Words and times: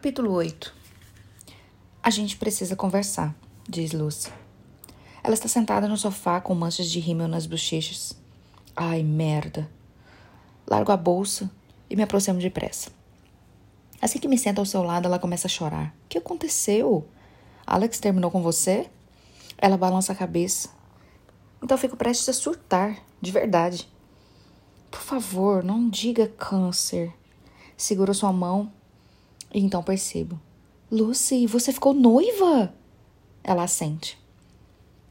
Capítulo 0.00 0.32
8 0.32 0.74
A 2.02 2.08
gente 2.08 2.38
precisa 2.38 2.74
conversar, 2.74 3.36
diz 3.68 3.92
Lucy. 3.92 4.32
Ela 5.22 5.34
está 5.34 5.46
sentada 5.46 5.86
no 5.86 5.96
sofá 5.98 6.40
com 6.40 6.54
manchas 6.54 6.88
de 6.88 6.98
rímel 6.98 7.28
nas 7.28 7.44
bochechas. 7.44 8.16
Ai, 8.74 9.02
merda. 9.02 9.70
Largo 10.66 10.90
a 10.90 10.96
bolsa 10.96 11.50
e 11.90 11.94
me 11.94 12.02
aproximo 12.02 12.40
depressa. 12.40 12.90
Assim 14.00 14.18
que 14.18 14.26
me 14.26 14.38
sento 14.38 14.60
ao 14.60 14.64
seu 14.64 14.82
lado, 14.82 15.04
ela 15.04 15.18
começa 15.18 15.46
a 15.46 15.50
chorar. 15.50 15.94
O 16.06 16.08
que 16.08 16.16
aconteceu? 16.16 17.06
Alex 17.66 18.00
terminou 18.00 18.30
com 18.30 18.40
você? 18.40 18.88
Ela 19.58 19.76
balança 19.76 20.12
a 20.14 20.16
cabeça. 20.16 20.70
Então 21.62 21.76
fico 21.76 21.94
prestes 21.94 22.26
a 22.30 22.32
surtar, 22.32 22.96
de 23.20 23.30
verdade. 23.30 23.86
Por 24.90 25.02
favor, 25.02 25.62
não 25.62 25.90
diga 25.90 26.26
câncer. 26.26 27.12
Seguro 27.76 28.14
sua 28.14 28.32
mão 28.32 28.72
então 29.52 29.82
percebo. 29.82 30.40
Lucy, 30.90 31.46
você 31.46 31.72
ficou 31.72 31.92
noiva? 31.92 32.72
Ela 33.42 33.64
assente. 33.64 34.18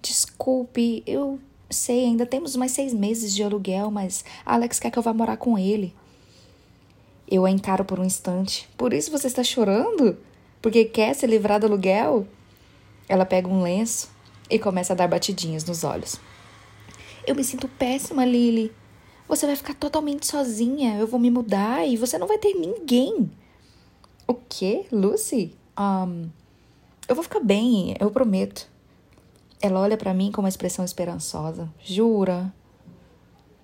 Desculpe, 0.01 1.03
eu 1.05 1.39
sei, 1.69 2.05
ainda 2.05 2.25
temos 2.25 2.55
mais 2.55 2.71
seis 2.71 2.93
meses 2.93 3.33
de 3.33 3.43
aluguel, 3.43 3.91
mas 3.91 4.23
Alex 4.45 4.79
quer 4.79 4.91
que 4.91 4.97
eu 4.97 5.03
vá 5.03 5.13
morar 5.13 5.37
com 5.37 5.57
ele. 5.57 5.93
Eu 7.29 7.45
a 7.45 7.51
encaro 7.51 7.85
por 7.85 7.99
um 7.99 8.05
instante. 8.05 8.67
Por 8.75 8.93
isso 8.93 9.11
você 9.11 9.27
está 9.27 9.43
chorando? 9.43 10.17
Porque 10.61 10.85
quer 10.85 11.13
se 11.13 11.27
livrar 11.27 11.59
do 11.59 11.67
aluguel? 11.67 12.27
Ela 13.07 13.25
pega 13.25 13.47
um 13.47 13.61
lenço 13.61 14.09
e 14.49 14.57
começa 14.57 14.93
a 14.93 14.95
dar 14.95 15.07
batidinhas 15.07 15.63
nos 15.63 15.83
olhos. 15.83 16.19
Eu 17.25 17.35
me 17.35 17.43
sinto 17.43 17.67
péssima, 17.67 18.25
Lily. 18.25 18.71
Você 19.27 19.45
vai 19.45 19.55
ficar 19.55 19.75
totalmente 19.75 20.25
sozinha. 20.25 20.97
Eu 20.97 21.05
vou 21.05 21.19
me 21.19 21.29
mudar 21.29 21.87
e 21.87 21.95
você 21.95 22.17
não 22.17 22.27
vai 22.27 22.39
ter 22.39 22.53
ninguém. 22.55 23.29
O 24.29 24.35
quê, 24.35 24.85
Lucy? 24.91 25.55
Um, 25.75 26.29
eu 27.07 27.15
vou 27.15 27.23
ficar 27.23 27.39
bem, 27.39 27.95
eu 27.99 28.11
prometo. 28.11 28.69
Ela 29.59 29.79
olha 29.79 29.97
para 29.97 30.13
mim 30.13 30.31
com 30.31 30.39
uma 30.39 30.47
expressão 30.47 30.85
esperançosa. 30.85 31.67
Jura? 31.83 32.53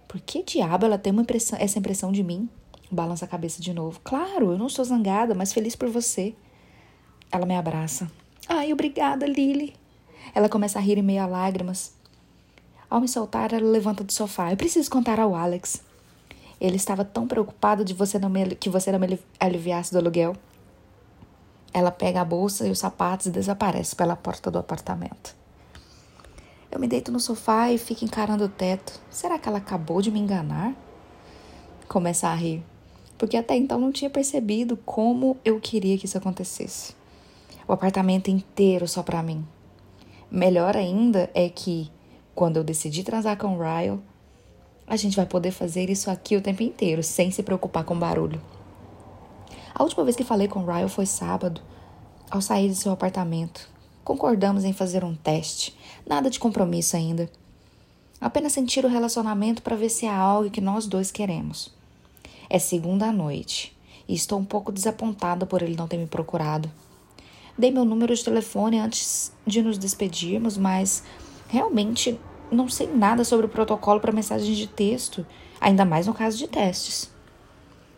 Por 0.07 0.19
que 0.19 0.41
diabo 0.41 0.87
ela 0.87 0.97
tem 0.97 1.13
uma 1.13 1.21
impressão, 1.21 1.59
essa 1.61 1.77
impressão 1.77 2.11
de 2.11 2.23
mim? 2.23 2.49
Balança 2.89 3.25
a 3.25 3.27
cabeça 3.27 3.61
de 3.61 3.75
novo. 3.75 4.01
Claro, 4.03 4.53
eu 4.53 4.57
não 4.57 4.67
sou 4.67 4.83
zangada, 4.83 5.35
mas 5.35 5.53
feliz 5.53 5.75
por 5.75 5.87
você. 5.87 6.33
Ela 7.31 7.45
me 7.45 7.55
abraça. 7.55 8.09
Ai, 8.49 8.73
obrigada, 8.73 9.27
Lily. 9.27 9.75
Ela 10.33 10.49
começa 10.49 10.79
a 10.79 10.81
rir 10.81 10.97
em 10.97 11.03
meio 11.03 11.21
a 11.21 11.27
lágrimas. 11.27 11.93
Ao 12.89 12.99
me 12.99 13.07
soltar, 13.07 13.53
ela 13.53 13.69
levanta 13.69 14.03
do 14.03 14.11
sofá. 14.11 14.51
Eu 14.51 14.57
preciso 14.57 14.89
contar 14.89 15.19
ao 15.19 15.35
Alex. 15.35 15.83
Ele 16.59 16.75
estava 16.75 17.05
tão 17.05 17.27
preocupado 17.27 17.85
de 17.85 17.93
você 17.93 18.17
não 18.17 18.31
me, 18.31 18.55
que 18.55 18.67
você 18.67 18.91
não 18.91 18.97
me 18.97 19.19
aliviasse 19.39 19.91
do 19.91 19.99
aluguel. 19.99 20.35
Ela 21.75 21.91
pega 21.91 22.21
a 22.21 22.25
bolsa 22.25 22.65
e 22.65 22.71
os 22.71 22.79
sapatos 22.79 23.25
e 23.25 23.31
desaparece 23.31 23.97
pela 23.97 24.15
porta 24.15 24.49
do 24.49 24.57
apartamento. 24.57 25.35
Eu 26.71 26.79
me 26.79 26.87
deito 26.87 27.11
no 27.11 27.19
sofá 27.19 27.69
e 27.69 27.77
fico 27.77 28.05
encarando 28.05 28.45
o 28.45 28.49
teto. 28.49 28.97
Será 29.09 29.37
que 29.37 29.49
ela 29.49 29.57
acabou 29.57 30.01
de 30.01 30.09
me 30.09 30.17
enganar? 30.17 30.73
Começa 31.85 32.29
a 32.29 32.33
rir, 32.33 32.63
porque 33.17 33.35
até 33.35 33.57
então 33.57 33.77
não 33.77 33.91
tinha 33.91 34.09
percebido 34.09 34.77
como 34.85 35.35
eu 35.43 35.59
queria 35.59 35.97
que 35.97 36.05
isso 36.05 36.17
acontecesse. 36.17 36.95
O 37.67 37.73
apartamento 37.73 38.29
inteiro 38.29 38.87
só 38.87 39.03
para 39.03 39.21
mim. 39.21 39.45
Melhor 40.31 40.77
ainda 40.77 41.29
é 41.33 41.49
que, 41.49 41.91
quando 42.33 42.55
eu 42.55 42.63
decidi 42.63 43.03
transar 43.03 43.37
com 43.37 43.57
Ryle, 43.57 43.99
a 44.87 44.95
gente 44.95 45.17
vai 45.17 45.25
poder 45.25 45.51
fazer 45.51 45.89
isso 45.89 46.09
aqui 46.09 46.37
o 46.37 46.41
tempo 46.41 46.63
inteiro, 46.63 47.03
sem 47.03 47.31
se 47.31 47.43
preocupar 47.43 47.83
com 47.83 47.99
barulho. 47.99 48.41
A 49.77 49.83
última 49.83 50.05
vez 50.05 50.15
que 50.15 50.23
falei 50.23 50.47
com 50.47 50.63
Ryle 50.63 50.87
foi 50.87 51.05
sábado, 51.05 51.59
ao 52.31 52.39
sair 52.41 52.69
de 52.69 52.75
seu 52.75 52.93
apartamento. 52.93 53.69
Concordamos 54.05 54.63
em 54.63 54.71
fazer 54.71 55.03
um 55.03 55.13
teste, 55.13 55.75
nada 56.07 56.29
de 56.29 56.39
compromisso 56.39 56.95
ainda. 56.95 57.29
Apenas 58.21 58.53
sentir 58.53 58.85
o 58.85 58.87
relacionamento 58.87 59.61
para 59.61 59.75
ver 59.75 59.89
se 59.89 60.05
é 60.05 60.09
algo 60.09 60.49
que 60.49 60.61
nós 60.61 60.87
dois 60.87 61.11
queremos. 61.11 61.73
É 62.49 62.57
segunda 62.57 63.11
noite 63.11 63.75
e 64.07 64.13
estou 64.13 64.39
um 64.39 64.45
pouco 64.45 64.71
desapontada 64.71 65.45
por 65.45 65.61
ele 65.61 65.75
não 65.75 65.89
ter 65.89 65.97
me 65.97 66.07
procurado. 66.07 66.71
Dei 67.57 67.69
meu 67.69 67.83
número 67.83 68.15
de 68.15 68.23
telefone 68.23 68.79
antes 68.79 69.33
de 69.45 69.61
nos 69.61 69.77
despedirmos, 69.77 70.57
mas 70.57 71.03
realmente 71.49 72.17
não 72.49 72.69
sei 72.69 72.87
nada 72.87 73.25
sobre 73.25 73.47
o 73.47 73.49
protocolo 73.49 73.99
para 73.99 74.13
mensagens 74.13 74.55
de 74.55 74.67
texto, 74.67 75.25
ainda 75.59 75.83
mais 75.83 76.07
no 76.07 76.13
caso 76.13 76.37
de 76.37 76.47
testes. 76.47 77.11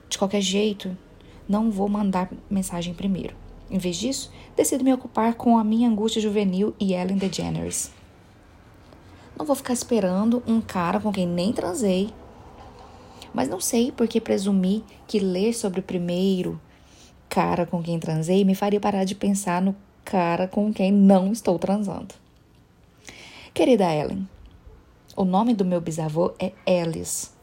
De 0.09 0.17
qualquer 0.17 0.41
jeito, 0.41 0.97
não 1.47 1.71
vou 1.71 1.87
mandar 1.87 2.29
mensagem 2.49 2.93
primeiro. 2.93 3.35
Em 3.69 3.77
vez 3.77 3.97
disso, 3.97 4.31
decido 4.55 4.83
me 4.83 4.93
ocupar 4.93 5.33
com 5.35 5.57
a 5.57 5.63
minha 5.63 5.89
angústia 5.89 6.21
juvenil 6.21 6.73
e 6.79 6.93
Ellen 6.93 7.17
DeGeneres. 7.17 7.91
Não 9.37 9.45
vou 9.45 9.55
ficar 9.55 9.73
esperando 9.73 10.41
um 10.47 10.59
cara 10.61 10.99
com 10.99 11.11
quem 11.11 11.27
nem 11.27 11.53
transei. 11.53 12.09
Mas 13.33 13.49
não 13.49 13.59
sei 13.59 13.91
por 13.91 14.07
que 14.07 14.19
presumi 14.19 14.83
que 15.05 15.19
ler 15.19 15.53
sobre 15.53 15.79
o 15.79 15.83
primeiro 15.83 16.59
cara 17.29 17.65
com 17.65 17.83
quem 17.83 17.99
transei 17.99 18.43
me 18.43 18.55
faria 18.55 18.79
parar 18.79 19.03
de 19.03 19.13
pensar 19.13 19.61
no 19.61 19.75
cara 20.03 20.47
com 20.47 20.73
quem 20.73 20.91
não 20.91 21.31
estou 21.31 21.59
transando. 21.59 22.15
Querida 23.53 23.93
Ellen, 23.93 24.27
o 25.15 25.25
nome 25.25 25.53
do 25.53 25.65
meu 25.65 25.81
bisavô 25.81 26.33
é 26.39 26.51
Ellis. 26.65 27.33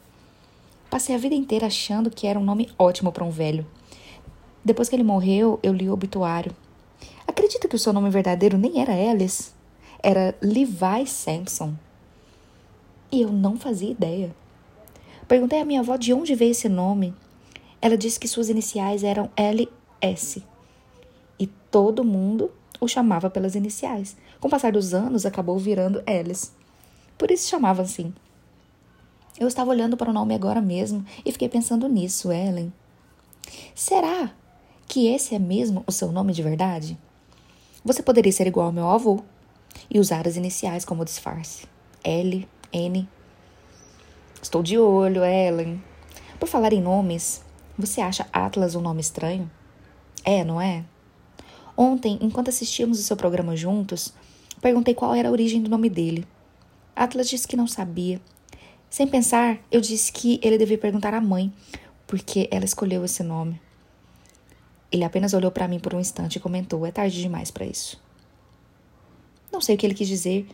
Passei 0.89 1.13
a 1.13 1.17
vida 1.17 1.35
inteira 1.35 1.67
achando 1.67 2.09
que 2.09 2.27
era 2.27 2.39
um 2.39 2.43
nome 2.43 2.69
ótimo 2.77 3.11
para 3.11 3.23
um 3.23 3.29
velho. 3.29 3.65
Depois 4.65 4.89
que 4.89 4.95
ele 4.95 5.03
morreu, 5.03 5.59
eu 5.61 5.71
li 5.71 5.87
o 5.87 5.93
obituário. 5.93 6.51
Acredita 7.27 7.67
que 7.67 7.75
o 7.75 7.79
seu 7.79 7.93
nome 7.93 8.09
verdadeiro 8.09 8.57
nem 8.57 8.81
era 8.81 8.93
Ellis? 8.93 9.53
Era 10.01 10.33
Levi 10.41 11.05
Sampson. 11.05 11.75
E 13.11 13.21
eu 13.21 13.31
não 13.31 13.57
fazia 13.57 13.91
ideia. 13.91 14.35
Perguntei 15.27 15.61
à 15.61 15.65
minha 15.65 15.81
avó 15.81 15.95
de 15.95 16.11
onde 16.11 16.33
veio 16.33 16.51
esse 16.51 16.67
nome. 16.67 17.13
Ela 17.79 17.95
disse 17.95 18.19
que 18.19 18.27
suas 18.27 18.49
iniciais 18.49 19.03
eram 19.03 19.29
LS. 19.37 20.43
E 21.39 21.45
todo 21.69 22.03
mundo 22.03 22.51
o 22.81 22.87
chamava 22.87 23.29
pelas 23.29 23.53
iniciais. 23.53 24.17
Com 24.39 24.47
o 24.47 24.51
passar 24.51 24.71
dos 24.71 24.95
anos, 24.95 25.27
acabou 25.27 25.59
virando 25.59 26.03
Ellis. 26.07 26.51
Por 27.17 27.29
isso 27.29 27.47
chamava 27.47 27.83
assim. 27.83 28.11
Eu 29.39 29.47
estava 29.47 29.69
olhando 29.69 29.95
para 29.95 30.09
o 30.09 30.13
nome 30.13 30.33
agora 30.33 30.61
mesmo 30.61 31.05
e 31.23 31.31
fiquei 31.31 31.49
pensando 31.49 31.87
nisso, 31.87 32.31
Ellen. 32.31 32.73
Será 33.75 34.31
que 34.87 35.07
esse 35.07 35.35
é 35.35 35.39
mesmo 35.39 35.83
o 35.87 35.91
seu 35.91 36.11
nome 36.11 36.33
de 36.33 36.43
verdade? 36.43 36.97
Você 37.83 38.01
poderia 38.01 38.31
ser 38.31 38.47
igual 38.47 38.67
ao 38.67 38.73
meu 38.73 38.87
avô 38.89 39.23
e 39.89 39.99
usar 39.99 40.27
as 40.27 40.35
iniciais 40.35 40.85
como 40.85 41.05
disfarce. 41.05 41.67
L, 42.03 42.47
N. 42.71 43.07
Estou 44.41 44.61
de 44.61 44.77
olho, 44.77 45.23
Ellen. 45.23 45.81
Por 46.39 46.47
falar 46.47 46.73
em 46.73 46.81
nomes, 46.81 47.43
você 47.77 48.01
acha 48.01 48.27
Atlas 48.31 48.75
um 48.75 48.81
nome 48.81 49.01
estranho? 49.01 49.49
É, 50.23 50.43
não 50.43 50.61
é? 50.61 50.83
Ontem, 51.77 52.17
enquanto 52.21 52.49
assistíamos 52.49 52.99
o 52.99 53.03
seu 53.03 53.17
programa 53.17 53.55
juntos, 53.55 54.13
perguntei 54.61 54.93
qual 54.93 55.13
era 55.13 55.29
a 55.29 55.31
origem 55.31 55.61
do 55.61 55.69
nome 55.69 55.89
dele. 55.89 56.25
Atlas 56.95 57.29
disse 57.29 57.47
que 57.47 57.57
não 57.57 57.67
sabia. 57.67 58.21
Sem 58.89 59.07
pensar, 59.07 59.59
eu 59.71 59.81
disse 59.81 60.11
que 60.11 60.39
ele 60.41 60.57
devia 60.57 60.77
perguntar 60.77 61.13
à 61.13 61.19
mãe, 61.19 61.51
porque 62.07 62.47
ela 62.49 62.63
escolheu 62.63 63.03
esse 63.03 63.23
nome. 63.23 63.59
Ele 64.91 65.03
apenas 65.03 65.33
olhou 65.33 65.51
para 65.51 65.67
mim 65.67 65.79
por 65.79 65.93
um 65.93 65.99
instante 65.99 66.37
e 66.37 66.39
comentou: 66.39 66.85
É 66.85 66.91
tarde 66.91 67.21
demais 67.21 67.51
para 67.51 67.65
isso. 67.65 67.99
Não 69.51 69.61
sei 69.61 69.75
o 69.75 69.77
que 69.77 69.85
ele 69.85 69.93
quis 69.93 70.07
dizer. 70.07 70.47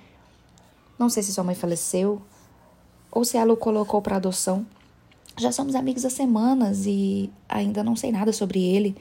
Não 0.98 1.10
sei 1.10 1.24
se 1.24 1.34
sua 1.34 1.44
mãe 1.44 1.56
faleceu 1.56 2.22
ou 3.12 3.26
se 3.26 3.38
ela 3.38 3.52
o 3.52 3.58
colocou 3.58 4.02
para 4.02 4.16
adoção. 4.18 4.66
Já 5.38 5.52
somos 5.52 5.76
amigos 5.76 6.06
há 6.06 6.10
semanas 6.10 6.86
e 6.86 7.32
ainda 7.50 7.84
não 7.84 7.96
sei 7.96 8.12
nada 8.12 8.32
sobre 8.32 8.64
ele. 8.64 8.96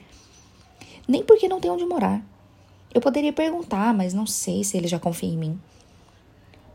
Nem 1.07 1.23
porque 1.23 1.47
não 1.47 1.59
tem 1.59 1.69
onde 1.69 1.85
morar. 1.85 2.23
Eu 2.93 2.99
poderia 2.99 3.31
perguntar, 3.31 3.93
mas 3.93 4.13
não 4.13 4.25
sei 4.25 4.63
se 4.63 4.77
ele 4.77 4.87
já 4.87 4.99
confia 4.99 5.29
em 5.29 5.37
mim. 5.37 5.59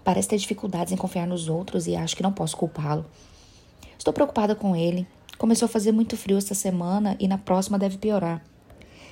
Parece 0.05 0.29
ter 0.29 0.39
dificuldades 0.39 0.93
em 0.93 0.97
confiar 0.97 1.27
nos 1.27 1.49
outros 1.49 1.87
e 1.87 1.97
acho 1.97 2.17
que 2.17 2.23
não 2.23 2.33
posso 2.33 2.57
culpá-lo. 2.57 3.05
Estou 3.99 4.13
preocupada 4.13 4.55
com 4.55 4.77
ele. 4.77 5.07
Começou 5.37 5.67
a 5.67 5.69
fazer 5.69 5.93
muito 5.93 6.17
frio 6.17 6.39
esta 6.39 6.55
semana 6.55 7.17
e 7.19 7.27
na 7.27 7.37
próxima 7.37 7.79
deve 7.79 7.99
piorar. 7.99 8.43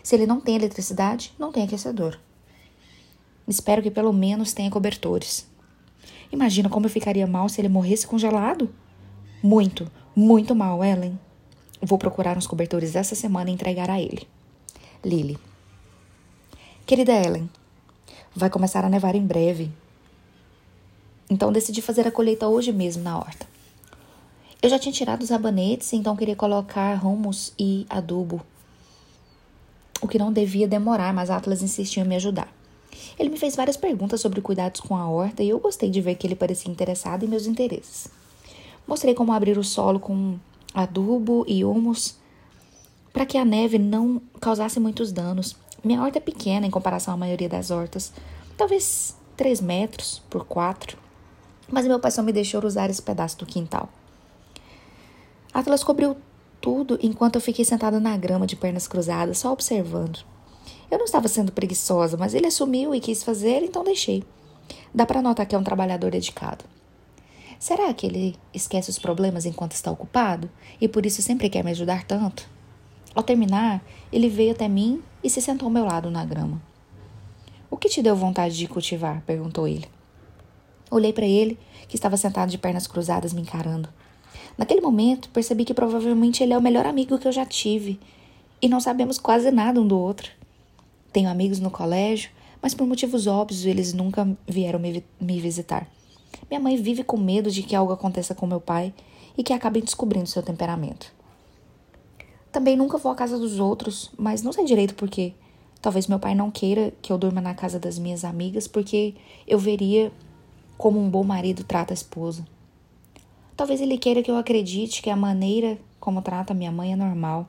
Se 0.04 0.14
ele 0.14 0.26
não 0.26 0.38
tem 0.38 0.54
eletricidade, 0.54 1.32
não 1.38 1.50
tem 1.50 1.64
aquecedor. 1.64 2.18
Espero 3.48 3.82
que 3.82 3.90
pelo 3.90 4.12
menos 4.12 4.52
tenha 4.52 4.70
cobertores. 4.70 5.46
Imagina 6.30 6.68
como 6.68 6.84
eu 6.84 6.90
ficaria 6.90 7.26
mal 7.26 7.48
se 7.48 7.58
ele 7.58 7.70
morresse 7.70 8.06
congelado? 8.06 8.68
Muito, 9.42 9.90
muito 10.14 10.54
mal, 10.54 10.84
Ellen. 10.84 11.18
Vou 11.80 11.96
procurar 11.96 12.36
uns 12.36 12.46
cobertores 12.46 12.94
essa 12.94 13.14
semana 13.14 13.48
e 13.48 13.54
entregar 13.54 13.88
a 13.88 13.98
ele. 13.98 14.28
Lily. 15.02 15.38
Querida 16.84 17.12
Ellen, 17.12 17.48
vai 18.36 18.50
começar 18.50 18.84
a 18.84 18.90
nevar 18.90 19.14
em 19.14 19.26
breve. 19.26 19.72
Então 21.30 21.50
decidi 21.50 21.80
fazer 21.80 22.06
a 22.06 22.12
colheita 22.12 22.46
hoje 22.46 22.72
mesmo 22.72 23.02
na 23.02 23.16
horta. 23.16 23.46
Eu 24.60 24.68
já 24.68 24.78
tinha 24.78 24.92
tirado 24.92 25.22
os 25.22 25.30
rabanetes, 25.30 25.94
então 25.94 26.14
queria 26.14 26.36
colocar 26.36 27.02
humus 27.06 27.54
e 27.58 27.86
adubo. 27.88 28.44
O 30.04 30.08
que 30.08 30.18
não 30.18 30.32
devia 30.32 30.68
demorar, 30.68 31.12
mas 31.14 31.30
Atlas 31.30 31.62
insistiu 31.62 32.04
em 32.04 32.08
me 32.08 32.16
ajudar. 32.16 32.52
Ele 33.18 33.30
me 33.30 33.38
fez 33.38 33.56
várias 33.56 33.76
perguntas 33.76 34.20
sobre 34.20 34.40
cuidados 34.40 34.80
com 34.80 34.96
a 34.96 35.08
horta 35.08 35.42
e 35.42 35.48
eu 35.48 35.58
gostei 35.58 35.90
de 35.90 36.00
ver 36.00 36.14
que 36.16 36.26
ele 36.26 36.34
parecia 36.34 36.70
interessado 36.70 37.24
em 37.24 37.28
meus 37.28 37.46
interesses. 37.46 38.08
Mostrei 38.86 39.14
como 39.14 39.32
abrir 39.32 39.56
o 39.56 39.64
solo 39.64 39.98
com 39.98 40.38
adubo 40.74 41.44
e 41.48 41.64
humus 41.64 42.16
para 43.12 43.24
que 43.24 43.38
a 43.38 43.44
neve 43.44 43.78
não 43.78 44.20
causasse 44.40 44.78
muitos 44.78 45.10
danos. 45.10 45.56
Minha 45.82 46.02
horta 46.02 46.18
é 46.18 46.20
pequena 46.20 46.66
em 46.66 46.70
comparação 46.70 47.14
à 47.14 47.16
maioria 47.16 47.48
das 47.48 47.70
hortas, 47.70 48.12
talvez 48.56 49.16
3 49.36 49.60
metros 49.60 50.22
por 50.28 50.44
4, 50.44 50.98
mas 51.70 51.86
meu 51.86 52.00
pai 52.00 52.10
só 52.10 52.22
me 52.22 52.32
deixou 52.32 52.64
usar 52.64 52.90
esse 52.90 53.02
pedaço 53.02 53.38
do 53.38 53.46
quintal. 53.46 53.88
Atlas 55.52 55.84
cobriu 55.84 56.16
tudo 56.64 56.98
enquanto 57.02 57.34
eu 57.34 57.42
fiquei 57.42 57.62
sentada 57.62 58.00
na 58.00 58.16
grama 58.16 58.46
de 58.46 58.56
pernas 58.56 58.88
cruzadas, 58.88 59.36
só 59.36 59.52
observando. 59.52 60.24
Eu 60.90 60.96
não 60.96 61.04
estava 61.04 61.28
sendo 61.28 61.52
preguiçosa, 61.52 62.16
mas 62.16 62.32
ele 62.32 62.46
assumiu 62.46 62.94
e 62.94 63.00
quis 63.00 63.22
fazer, 63.22 63.62
então 63.62 63.84
deixei. 63.84 64.24
Dá 64.94 65.04
para 65.04 65.20
notar 65.20 65.44
que 65.44 65.54
é 65.54 65.58
um 65.58 65.62
trabalhador 65.62 66.10
dedicado. 66.10 66.64
Será 67.58 67.92
que 67.92 68.06
ele 68.06 68.34
esquece 68.54 68.88
os 68.88 68.98
problemas 68.98 69.44
enquanto 69.44 69.72
está 69.72 69.90
ocupado 69.90 70.48
e 70.80 70.88
por 70.88 71.04
isso 71.04 71.20
sempre 71.20 71.50
quer 71.50 71.62
me 71.62 71.70
ajudar 71.70 72.04
tanto? 72.04 72.48
Ao 73.14 73.22
terminar, 73.22 73.84
ele 74.10 74.30
veio 74.30 74.52
até 74.52 74.66
mim 74.66 75.02
e 75.22 75.28
se 75.28 75.42
sentou 75.42 75.66
ao 75.66 75.72
meu 75.72 75.84
lado 75.84 76.10
na 76.10 76.24
grama. 76.24 76.62
O 77.70 77.76
que 77.76 77.90
te 77.90 78.00
deu 78.00 78.16
vontade 78.16 78.56
de 78.56 78.66
cultivar? 78.66 79.22
perguntou 79.26 79.68
ele. 79.68 79.86
Olhei 80.90 81.12
para 81.12 81.26
ele, 81.26 81.58
que 81.86 81.94
estava 81.94 82.16
sentado 82.16 82.48
de 82.48 82.56
pernas 82.56 82.86
cruzadas 82.86 83.34
me 83.34 83.42
encarando. 83.42 83.90
Naquele 84.56 84.80
momento, 84.80 85.28
percebi 85.30 85.64
que 85.64 85.74
provavelmente 85.74 86.42
ele 86.42 86.52
é 86.52 86.58
o 86.58 86.62
melhor 86.62 86.86
amigo 86.86 87.18
que 87.18 87.26
eu 87.26 87.32
já 87.32 87.44
tive 87.44 87.98
e 88.60 88.68
não 88.68 88.80
sabemos 88.80 89.18
quase 89.18 89.50
nada 89.50 89.80
um 89.80 89.86
do 89.86 89.98
outro. 89.98 90.30
Tenho 91.12 91.28
amigos 91.28 91.60
no 91.60 91.70
colégio, 91.70 92.30
mas 92.62 92.74
por 92.74 92.86
motivos 92.86 93.26
óbvios 93.26 93.66
eles 93.66 93.92
nunca 93.92 94.26
vieram 94.48 94.78
me, 94.78 95.04
me 95.20 95.40
visitar. 95.40 95.88
Minha 96.48 96.60
mãe 96.60 96.76
vive 96.76 97.04
com 97.04 97.16
medo 97.16 97.50
de 97.50 97.62
que 97.62 97.76
algo 97.76 97.92
aconteça 97.92 98.34
com 98.34 98.46
meu 98.46 98.60
pai 98.60 98.92
e 99.36 99.42
que 99.42 99.52
acabem 99.52 99.82
descobrindo 99.82 100.28
seu 100.28 100.42
temperamento. 100.42 101.12
Também 102.50 102.76
nunca 102.76 102.98
vou 102.98 103.10
à 103.10 103.14
casa 103.14 103.38
dos 103.38 103.58
outros, 103.58 104.12
mas 104.16 104.42
não 104.42 104.52
sei 104.52 104.64
direito 104.64 104.94
por 104.94 105.08
quê. 105.08 105.34
Talvez 105.82 106.06
meu 106.06 106.18
pai 106.18 106.34
não 106.34 106.50
queira 106.50 106.92
que 107.02 107.12
eu 107.12 107.18
durma 107.18 107.40
na 107.40 107.52
casa 107.52 107.78
das 107.78 107.98
minhas 107.98 108.24
amigas, 108.24 108.66
porque 108.66 109.14
eu 109.46 109.58
veria 109.58 110.12
como 110.78 111.00
um 111.00 111.10
bom 111.10 111.24
marido 111.24 111.64
trata 111.64 111.92
a 111.92 111.94
esposa. 111.94 112.44
Talvez 113.56 113.80
ele 113.80 113.96
queira 113.96 114.22
que 114.22 114.30
eu 114.30 114.36
acredite 114.36 115.00
que 115.00 115.10
a 115.10 115.16
maneira 115.16 115.78
como 116.00 116.20
trata 116.20 116.52
minha 116.52 116.72
mãe 116.72 116.92
é 116.92 116.96
normal. 116.96 117.48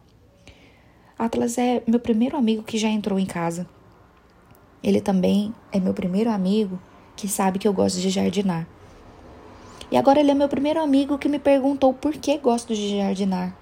Atlas 1.18 1.58
é 1.58 1.82
meu 1.88 2.00
primeiro 2.00 2.38
amigo 2.38 2.62
que 2.62 2.78
já 2.78 2.90
entrou 2.90 3.18
em 3.18 3.26
casa. 3.26 3.68
Ele 4.84 5.02
também 5.02 5.54
é 5.72 5.80
meu 5.80 5.94
primeiro 5.94 6.30
amigo 6.30 6.80
que 7.16 7.28
sabe 7.28 7.58
que 7.58 7.68
eu 7.68 7.74
gosto 7.74 8.00
de 8.00 8.10
jardinar. 8.10 8.68
E 9.90 9.98
agora 9.98 10.20
ele 10.20 10.30
é 10.30 10.36
meu 10.36 10.48
primeiro 10.48 10.82
amigo 10.82 11.18
que 11.18 11.28
me 11.28 11.40
perguntou 11.40 11.94
por 11.94 12.14
que 12.14 12.38
gosto 12.38 12.76
de 12.76 12.98
jardinar. 12.98 13.56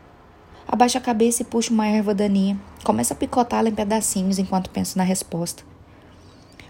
Abaixo 0.68 0.98
a 0.98 1.01
cabeça 1.01 1.44
e 1.44 1.45
puxo 1.45 1.74
uma 1.74 1.88
erva 1.88 2.13
daninha. 2.13 2.60
Começo 2.84 3.13
a 3.13 3.16
picotá-la 3.16 3.69
em 3.69 3.75
pedacinhos 3.75 4.38
enquanto 4.38 4.69
penso 4.69 4.98
na 4.98 5.04
resposta. 5.04 5.63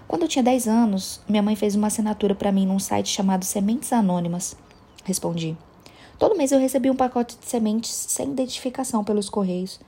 Quando 0.07 0.23
eu 0.23 0.27
tinha 0.27 0.43
10 0.43 0.67
anos, 0.67 1.19
minha 1.27 1.41
mãe 1.41 1.55
fez 1.55 1.75
uma 1.75 1.87
assinatura 1.87 2.35
para 2.35 2.51
mim 2.51 2.67
num 2.67 2.79
site 2.79 3.09
chamado 3.09 3.43
Sementes 3.43 3.91
Anônimas. 3.91 4.55
Respondi. 5.03 5.57
Todo 6.17 6.37
mês 6.37 6.51
eu 6.53 6.59
recebi 6.59 6.89
um 6.89 6.95
pacote 6.95 7.37
de 7.37 7.45
sementes 7.45 7.91
sem 7.91 8.31
identificação 8.31 9.03
pelos 9.03 9.29
correios, 9.29 9.79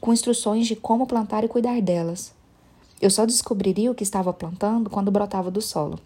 com 0.00 0.12
instruções 0.12 0.66
de 0.66 0.74
como 0.74 1.06
plantar 1.06 1.44
e 1.44 1.48
cuidar 1.48 1.80
delas. 1.80 2.34
Eu 3.00 3.10
só 3.10 3.24
descobriria 3.24 3.90
o 3.90 3.94
que 3.94 4.02
estava 4.02 4.32
plantando 4.32 4.90
quando 4.90 5.10
brotava 5.10 5.50
do 5.50 5.62
solo. 5.62 6.00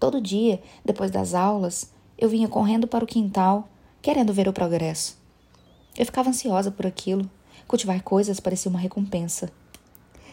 Todo 0.00 0.20
dia, 0.20 0.60
depois 0.84 1.10
das 1.10 1.34
aulas, 1.34 1.92
eu 2.18 2.28
vinha 2.28 2.48
correndo 2.48 2.88
para 2.88 3.04
o 3.04 3.06
quintal, 3.06 3.68
querendo 4.00 4.32
ver 4.32 4.48
o 4.48 4.52
progresso. 4.52 5.16
Eu 5.96 6.04
ficava 6.04 6.30
ansiosa 6.30 6.70
por 6.70 6.86
aquilo. 6.86 7.30
Cultivar 7.68 8.02
coisas 8.02 8.40
parecia 8.40 8.68
uma 8.68 8.80
recompensa. 8.80 9.52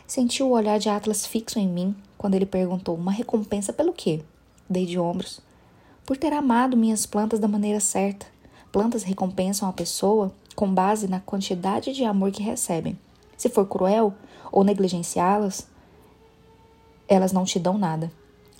Senti 0.07 0.41
o 0.41 0.49
olhar 0.49 0.79
de 0.79 0.89
Atlas 0.89 1.25
fixo 1.25 1.59
em 1.59 1.67
mim 1.67 1.95
quando 2.17 2.33
ele 2.33 2.45
perguntou: 2.45 2.95
Uma 2.95 3.11
recompensa 3.11 3.71
pelo 3.71 3.93
quê? 3.93 4.21
Dei 4.67 4.87
de 4.87 4.97
ombros 4.97 5.39
por 6.09 6.17
ter 6.17 6.33
amado 6.33 6.75
minhas 6.75 7.05
plantas 7.05 7.39
da 7.39 7.47
maneira 7.47 7.79
certa. 7.79 8.25
Plantas 8.71 9.03
recompensam 9.03 9.69
a 9.69 9.71
pessoa 9.71 10.33
com 10.55 10.73
base 10.73 11.07
na 11.07 11.19
quantidade 11.19 11.93
de 11.93 12.03
amor 12.03 12.31
que 12.31 12.41
recebem. 12.41 12.97
Se 13.37 13.47
for 13.47 13.67
cruel 13.67 14.15
ou 14.51 14.63
negligenciá-las, 14.63 15.67
elas 17.07 17.31
não 17.31 17.45
te 17.45 17.59
dão 17.59 17.77
nada. 17.77 18.11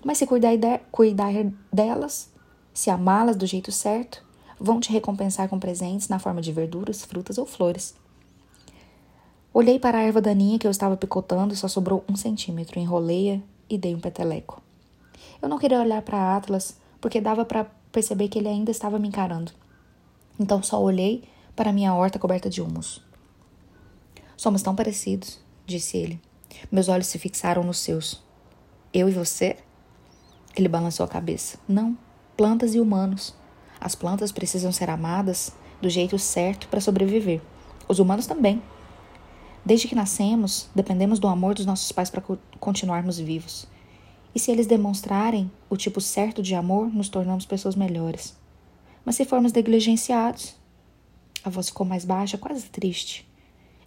Mas 0.06 0.20
se 0.20 0.28
cuidar, 0.28 0.56
de, 0.58 0.78
cuidar 0.92 1.34
delas, 1.74 2.30
se 2.72 2.92
amá-las 2.92 3.36
do 3.36 3.48
jeito 3.48 3.72
certo, 3.72 4.24
vão 4.60 4.80
te 4.80 4.92
recompensar 4.92 5.50
com 5.50 5.58
presentes 5.58 6.08
na 6.08 6.20
forma 6.20 6.44
de 6.44 6.52
verduras, 6.52 7.04
frutas 7.04 7.40
ou 7.40 7.48
flores. 7.48 7.96
Olhei 9.52 9.80
para 9.80 9.98
a 9.98 10.02
erva 10.02 10.22
daninha 10.22 10.60
que 10.60 10.68
eu 10.68 10.72
estava 10.72 10.96
picotando 10.96 11.56
e 11.56 11.58
só 11.58 11.68
sobrou 11.68 12.04
um 12.08 12.16
centímetro. 12.16 12.80
Enrolei-a 12.80 13.40
e 13.68 13.76
dei 13.76 13.96
um 13.96 14.00
peteleco. 14.00 14.62
Eu 15.42 15.50
não 15.50 15.58
queria 15.58 15.80
olhar 15.80 16.04
para 16.04 16.38
Atlas 16.38 16.78
porque 17.02 17.22
dava 17.22 17.46
para 17.46 17.66
perceber 17.92 18.28
que 18.28 18.40
ele 18.40 18.48
ainda 18.48 18.72
estava 18.72 19.00
me 19.00 19.08
encarando. 19.08 19.52
Então 20.40 20.64
só 20.64 20.82
olhei 20.82 21.24
para 21.56 21.74
minha 21.74 21.94
horta 21.94 22.20
coberta 22.20 22.50
de 22.50 22.62
humus. 22.62 23.04
Somos 24.38 24.62
tão 24.62 24.76
parecidos, 24.76 25.40
disse 25.66 25.98
ele. 25.98 26.22
Meus 26.72 26.88
olhos 26.88 27.08
se 27.08 27.20
fixaram 27.20 27.64
nos 27.64 27.80
seus. 27.80 28.24
Eu 28.94 29.10
e 29.10 29.12
você? 29.12 29.58
Ele 30.56 30.68
balançou 30.68 31.06
a 31.06 31.10
cabeça. 31.10 31.60
Não, 31.68 31.98
plantas 32.36 32.74
e 32.74 32.80
humanos. 32.80 33.36
As 33.80 33.96
plantas 33.96 34.32
precisam 34.32 34.72
ser 34.72 34.90
amadas 34.90 35.52
do 35.82 35.90
jeito 35.90 36.18
certo 36.18 36.68
para 36.68 36.82
sobreviver. 36.82 37.42
Os 37.88 38.00
humanos 38.00 38.28
também. 38.28 38.62
Desde 39.66 39.88
que 39.88 39.96
nascemos, 39.96 40.70
dependemos 40.74 41.20
do 41.20 41.28
amor 41.28 41.54
dos 41.54 41.66
nossos 41.66 41.92
pais 41.92 42.10
para 42.10 42.24
continuarmos 42.60 43.20
vivos. 43.20 43.68
E 44.34 44.40
se 44.40 44.52
eles 44.52 44.68
demonstrarem 44.68 45.52
o 45.70 45.76
tipo 45.76 46.00
certo 46.00 46.42
de 46.42 46.54
amor, 46.56 46.94
nos 46.94 47.10
tornamos 47.10 47.46
pessoas 47.46 47.76
melhores. 47.76 48.36
Mas 49.04 49.16
se 49.16 49.26
formos 49.26 49.54
negligenciados. 49.54 50.56
A 51.44 51.50
voz 51.50 51.70
ficou 51.70 51.86
mais 51.86 52.06
baixa, 52.06 52.38
quase 52.38 52.70
triste. 52.70 53.28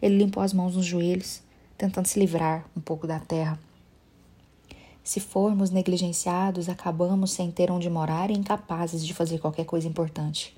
Ele 0.01 0.17
limpou 0.17 0.43
as 0.43 0.53
mãos 0.53 0.75
nos 0.75 0.85
joelhos, 0.85 1.43
tentando 1.79 2.07
se 2.07 2.19
livrar 2.19 2.67
um 2.77 2.81
pouco 2.81 3.07
da 3.07 3.21
terra. 3.21 3.59
Se 5.05 5.21
formos 5.21 5.71
negligenciados, 5.71 6.69
acabamos 6.69 7.33
sem 7.33 7.51
ter 7.51 7.71
onde 7.71 7.91
morar 7.91 8.31
e 8.31 8.35
incapazes 8.35 9.05
de 9.05 9.13
fazer 9.13 9.39
qualquer 9.39 9.65
coisa 9.65 9.87
importante. 9.87 10.57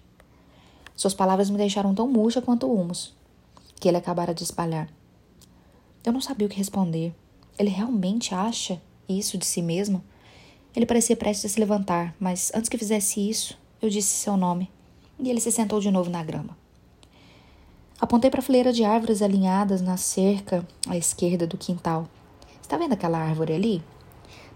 Suas 0.94 1.14
palavras 1.14 1.50
me 1.50 1.56
deixaram 1.56 1.94
tão 1.94 2.06
murcha 2.06 2.40
quanto 2.40 2.66
o 2.66 2.80
humus, 2.80 3.14
que 3.80 3.88
ele 3.88 3.96
acabara 3.96 4.34
de 4.34 4.44
espalhar. 4.44 4.88
Eu 6.04 6.12
não 6.12 6.20
sabia 6.20 6.46
o 6.46 6.50
que 6.50 6.56
responder. 6.56 7.14
Ele 7.58 7.70
realmente 7.70 8.34
acha 8.34 8.80
isso 9.08 9.38
de 9.38 9.46
si 9.46 9.62
mesmo? 9.62 10.02
Ele 10.74 10.86
parecia 10.86 11.16
prestes 11.16 11.50
a 11.50 11.54
se 11.54 11.60
levantar, 11.60 12.14
mas 12.18 12.50
antes 12.54 12.68
que 12.68 12.78
fizesse 12.78 13.28
isso, 13.28 13.58
eu 13.80 13.88
disse 13.88 14.08
seu 14.08 14.36
nome 14.36 14.70
e 15.18 15.30
ele 15.30 15.40
se 15.40 15.52
sentou 15.52 15.80
de 15.80 15.90
novo 15.90 16.10
na 16.10 16.22
grama. 16.22 16.56
Apontei 18.00 18.30
para 18.30 18.40
a 18.40 18.42
fileira 18.42 18.72
de 18.72 18.84
árvores 18.84 19.22
alinhadas 19.22 19.80
na 19.80 19.96
cerca 19.96 20.66
à 20.88 20.96
esquerda 20.96 21.46
do 21.46 21.56
quintal. 21.56 22.08
Está 22.60 22.76
vendo 22.76 22.92
aquela 22.92 23.18
árvore 23.18 23.52
ali? 23.52 23.82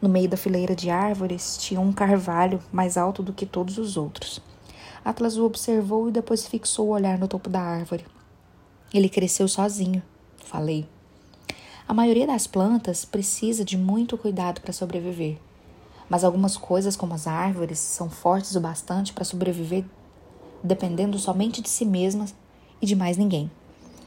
No 0.02 0.08
meio 0.08 0.28
da 0.28 0.36
fileira 0.36 0.74
de 0.74 0.90
árvores 0.90 1.56
tinha 1.58 1.80
um 1.80 1.92
carvalho 1.92 2.60
mais 2.72 2.96
alto 2.96 3.22
do 3.22 3.32
que 3.32 3.46
todos 3.46 3.78
os 3.78 3.96
outros. 3.96 4.40
Atlas 5.04 5.36
o 5.36 5.44
observou 5.44 6.08
e 6.08 6.12
depois 6.12 6.46
fixou 6.46 6.88
o 6.88 6.90
olhar 6.92 7.18
no 7.18 7.28
topo 7.28 7.48
da 7.48 7.60
árvore. 7.60 8.04
Ele 8.92 9.08
cresceu 9.08 9.46
sozinho, 9.46 10.02
falei. 10.44 10.86
A 11.88 11.94
maioria 11.94 12.26
das 12.26 12.46
plantas 12.46 13.06
precisa 13.06 13.64
de 13.64 13.74
muito 13.78 14.18
cuidado 14.18 14.60
para 14.60 14.74
sobreviver, 14.74 15.38
mas 16.06 16.22
algumas 16.22 16.54
coisas, 16.54 16.94
como 16.94 17.14
as 17.14 17.26
árvores, 17.26 17.78
são 17.78 18.10
fortes 18.10 18.54
o 18.54 18.60
bastante 18.60 19.14
para 19.14 19.24
sobreviver 19.24 19.86
dependendo 20.62 21.18
somente 21.18 21.62
de 21.62 21.68
si 21.70 21.86
mesmas 21.86 22.34
e 22.82 22.84
de 22.84 22.94
mais 22.94 23.16
ninguém. 23.16 23.50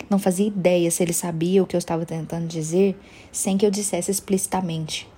Não 0.08 0.20
fazia 0.20 0.46
ideia 0.46 0.92
se 0.92 1.02
ele 1.02 1.12
sabia 1.12 1.64
o 1.64 1.66
que 1.66 1.76
eu 1.76 1.80
estava 1.80 2.06
tentando 2.06 2.46
dizer 2.46 2.96
sem 3.32 3.58
que 3.58 3.66
eu 3.66 3.72
dissesse 3.72 4.12
explicitamente. 4.12 5.10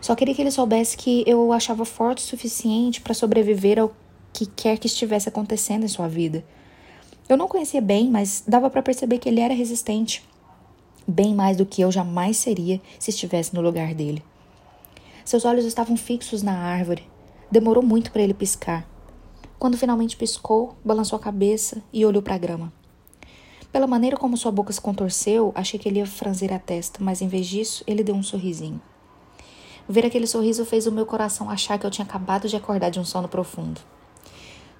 Só 0.00 0.14
queria 0.14 0.32
que 0.32 0.42
ele 0.42 0.52
soubesse 0.52 0.96
que 0.96 1.24
eu 1.26 1.44
o 1.44 1.52
achava 1.52 1.84
forte 1.84 2.18
o 2.18 2.26
suficiente 2.28 3.00
para 3.00 3.14
sobreviver 3.14 3.80
ao 3.80 3.92
que 4.32 4.46
quer 4.46 4.78
que 4.78 4.86
estivesse 4.86 5.28
acontecendo 5.28 5.82
em 5.82 5.88
sua 5.88 6.06
vida. 6.06 6.44
Eu 7.28 7.36
não 7.36 7.48
conhecia 7.48 7.80
bem, 7.80 8.08
mas 8.08 8.44
dava 8.46 8.70
para 8.70 8.80
perceber 8.80 9.18
que 9.18 9.28
ele 9.28 9.40
era 9.40 9.54
resistente 9.54 10.29
bem 11.10 11.34
mais 11.34 11.56
do 11.56 11.66
que 11.66 11.82
eu 11.82 11.90
jamais 11.90 12.36
seria 12.36 12.80
se 12.98 13.10
estivesse 13.10 13.54
no 13.54 13.60
lugar 13.60 13.94
dele. 13.94 14.22
Seus 15.24 15.44
olhos 15.44 15.64
estavam 15.64 15.96
fixos 15.96 16.42
na 16.42 16.56
árvore. 16.56 17.06
Demorou 17.50 17.82
muito 17.82 18.10
para 18.10 18.22
ele 18.22 18.34
piscar. 18.34 18.88
Quando 19.58 19.76
finalmente 19.76 20.16
piscou, 20.16 20.74
balançou 20.84 21.16
a 21.16 21.20
cabeça 21.20 21.82
e 21.92 22.06
olhou 22.06 22.22
para 22.22 22.34
a 22.34 22.38
grama. 22.38 22.72
Pela 23.70 23.86
maneira 23.86 24.16
como 24.16 24.36
sua 24.36 24.50
boca 24.50 24.72
se 24.72 24.80
contorceu, 24.80 25.52
achei 25.54 25.78
que 25.78 25.88
ele 25.88 25.98
ia 25.98 26.06
franzir 26.06 26.52
a 26.52 26.58
testa, 26.58 26.98
mas 27.02 27.20
em 27.20 27.28
vez 27.28 27.46
disso, 27.46 27.84
ele 27.86 28.02
deu 28.02 28.14
um 28.14 28.22
sorrisinho. 28.22 28.80
Ver 29.88 30.06
aquele 30.06 30.26
sorriso 30.26 30.64
fez 30.64 30.86
o 30.86 30.92
meu 30.92 31.04
coração 31.04 31.50
achar 31.50 31.78
que 31.78 31.84
eu 31.84 31.90
tinha 31.90 32.04
acabado 32.04 32.48
de 32.48 32.56
acordar 32.56 32.90
de 32.90 32.98
um 32.98 33.04
sono 33.04 33.28
profundo. 33.28 33.80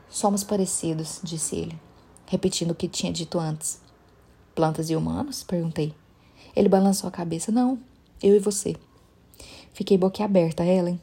Somos 0.08 0.42
parecidos, 0.42 1.20
disse 1.22 1.56
ele, 1.56 1.78
repetindo 2.26 2.72
o 2.72 2.74
que 2.74 2.88
tinha 2.88 3.12
dito 3.12 3.38
antes. 3.38 3.80
Plantas 4.54 4.90
e 4.90 4.96
humanos? 4.96 5.44
perguntei. 5.44 5.94
Ele 6.54 6.68
balançou 6.68 7.08
a 7.08 7.12
cabeça. 7.12 7.52
Não, 7.52 7.78
eu 8.22 8.36
e 8.36 8.38
você. 8.38 8.76
Fiquei 9.72 9.96
boquiaberta, 9.96 10.64
Ellen. 10.64 11.00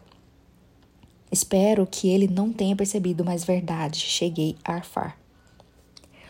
Espero 1.32 1.86
que 1.86 2.10
ele 2.10 2.28
não 2.28 2.54
tenha 2.54 2.76
percebido, 2.76 3.26
mas 3.26 3.44
verdade, 3.44 4.00
cheguei 4.00 4.56
a 4.64 4.74
arfar. 4.76 5.18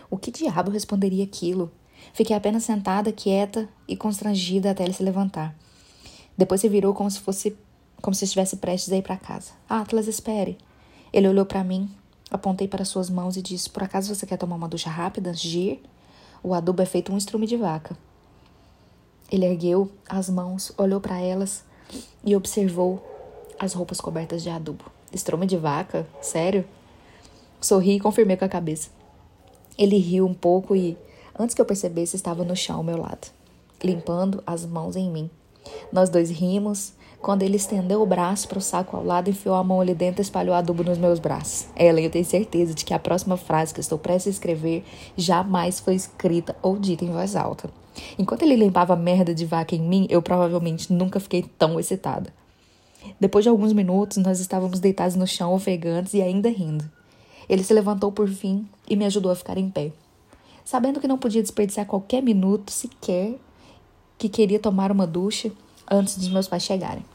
O 0.10 0.18
que 0.18 0.32
diabo 0.32 0.72
responderia 0.72 1.24
aquilo? 1.24 1.72
Fiquei 2.14 2.36
apenas 2.36 2.64
sentada, 2.64 3.12
quieta 3.12 3.70
e 3.88 3.96
constrangida 3.96 4.72
até 4.72 4.84
ele 4.84 4.94
se 4.94 5.04
levantar. 5.04 5.56
Depois 6.38 6.62
se 6.62 6.70
virou 6.70 6.94
como 6.94 7.12
se 7.12 7.20
fosse 7.20 7.58
como 8.02 8.14
se 8.14 8.26
estivesse 8.26 8.58
prestes 8.58 8.92
a 8.94 8.98
ir 8.98 9.02
para 9.02 9.18
casa. 9.18 9.52
Atlas, 9.68 10.08
espere. 10.08 10.58
Ele 11.12 11.28
olhou 11.28 11.46
para 11.46 11.64
mim, 11.64 11.90
apontei 12.30 12.68
para 12.68 12.86
suas 12.86 13.10
mãos 13.10 13.36
e 13.38 13.42
disse: 13.42 13.70
Por 13.70 13.84
acaso 13.84 14.14
você 14.14 14.26
quer 14.26 14.38
tomar 14.38 14.56
uma 14.56 14.68
ducha 14.68 14.90
rápida 14.90 15.32
antes 15.32 15.42
de 15.42 15.60
ir? 15.60 15.84
O 16.44 16.54
adubo 16.54 16.82
é 16.82 16.86
feito 16.86 17.12
um 17.12 17.18
estrume 17.18 17.48
de 17.48 17.58
vaca. 17.58 17.98
Ele 19.32 19.46
ergueu 19.46 19.92
as 20.08 20.30
mãos, 20.30 20.72
olhou 20.78 21.02
para 21.02 21.20
elas 21.20 21.64
e 22.24 22.36
observou 22.36 23.06
as 23.60 23.74
roupas 23.74 24.00
cobertas 24.00 24.42
de 24.42 24.50
adubo. 24.50 24.86
Estrume 25.12 25.46
de 25.46 25.58
vaca? 25.58 26.08
Sério? 26.22 26.66
Sorri 27.60 27.96
e 27.96 28.00
confirmei 28.00 28.38
com 28.38 28.46
a 28.46 28.50
cabeça. 28.50 28.90
Ele 29.78 29.98
riu 29.98 30.26
um 30.26 30.34
pouco 30.34 30.76
e, 30.76 30.98
antes 31.38 31.54
que 31.54 31.62
eu 31.62 31.66
percebesse, 31.66 32.16
estava 32.16 32.44
no 32.44 32.56
chão 32.56 32.78
ao 32.78 32.84
meu 32.84 32.98
lado, 32.98 33.28
limpando 33.84 34.42
as 34.46 34.66
mãos 34.66 34.96
em 34.96 35.10
mim. 35.10 35.30
Nós 35.92 36.10
dois 36.10 36.30
rimos, 36.30 36.94
quando 37.22 37.44
ele 37.44 37.58
estendeu 37.58 38.02
o 38.02 38.06
braço 38.06 38.48
para 38.48 38.58
o 38.58 38.62
saco 38.62 38.96
ao 38.96 39.04
lado, 39.04 39.30
enfiou 39.30 39.56
a 39.56 39.64
mão 39.64 39.82
ali 39.82 39.94
dentro 39.94 40.22
e 40.22 40.24
espalhou 40.24 40.56
adubo 40.56 40.84
nos 40.84 40.98
meus 40.98 41.20
braços. 41.20 41.68
Ela, 41.76 42.00
eu 42.00 42.10
tenho 42.10 42.26
certeza 42.26 42.74
de 42.74 42.86
que 42.86 42.94
a 42.94 43.00
próxima 43.00 43.38
frase 43.38 43.74
que 43.74 43.82
estou 43.82 43.98
prestes 43.98 44.28
a 44.28 44.36
escrever 44.36 44.86
jamais 45.16 45.80
foi 45.80 45.96
escrita 45.96 46.56
ou 46.62 46.78
dita 46.78 47.04
em 47.04 47.12
voz 47.12 47.36
alta. 47.36 47.70
Enquanto 48.18 48.44
ele 48.44 48.56
limpava 48.56 48.94
a 48.94 48.98
merda 48.98 49.34
de 49.34 49.46
vaca 49.46 49.76
em 49.76 49.82
mim, 49.82 50.08
eu 50.10 50.22
provavelmente 50.22 50.92
nunca 50.92 51.20
fiquei 51.20 51.44
tão 51.58 51.80
excitada. 51.80 52.34
Depois 53.20 53.44
de 53.44 53.50
alguns 53.50 53.74
minutos, 53.74 54.18
nós 54.18 54.40
estávamos 54.40 54.80
deitados 54.80 55.16
no 55.16 55.28
chão, 55.28 55.54
ofegantes 55.54 56.14
e 56.14 56.22
ainda 56.22 56.50
rindo. 56.50 56.90
Ele 57.48 57.64
se 57.64 57.74
levantou 57.74 58.12
por 58.12 58.28
fim 58.28 58.68
e 58.88 58.96
me 58.96 59.06
ajudou 59.06 59.32
a 59.32 59.36
ficar 59.36 59.58
em 59.58 59.70
pé. 59.70 59.92
Sabendo 60.66 61.00
que 61.00 61.08
não 61.08 61.18
podia 61.18 61.42
desperdiçar 61.42 61.86
qualquer 61.86 62.22
minuto 62.22 62.72
sequer, 62.72 63.36
que 64.18 64.28
queria 64.28 64.60
tomar 64.60 64.92
uma 64.92 65.08
ducha, 65.08 65.52
antes 65.90 66.18
dos 66.18 66.30
meus 66.30 66.48
pais 66.48 66.64
chegarem. 66.64 67.06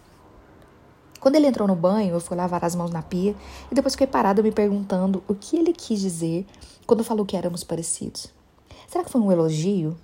Quando 1.20 1.36
ele 1.36 1.46
entrou 1.46 1.68
no 1.68 1.76
banho, 1.76 2.14
eu 2.14 2.20
fui 2.20 2.36
lavar 2.36 2.64
as 2.64 2.74
mãos 2.74 2.90
na 2.90 3.02
pia 3.02 3.36
e 3.70 3.74
depois 3.74 3.94
fiquei 3.94 4.06
parada 4.06 4.42
me 4.42 4.50
perguntando 4.50 5.22
o 5.28 5.34
que 5.34 5.56
ele 5.56 5.72
quis 5.72 6.00
dizer 6.00 6.44
quando 6.86 7.04
falou 7.04 7.24
que 7.24 7.36
éramos 7.36 7.62
parecidos. 7.62 8.28
Será 8.88 9.04
que 9.04 9.10
foi 9.10 9.20
um 9.20 9.30
elogio? 9.30 9.96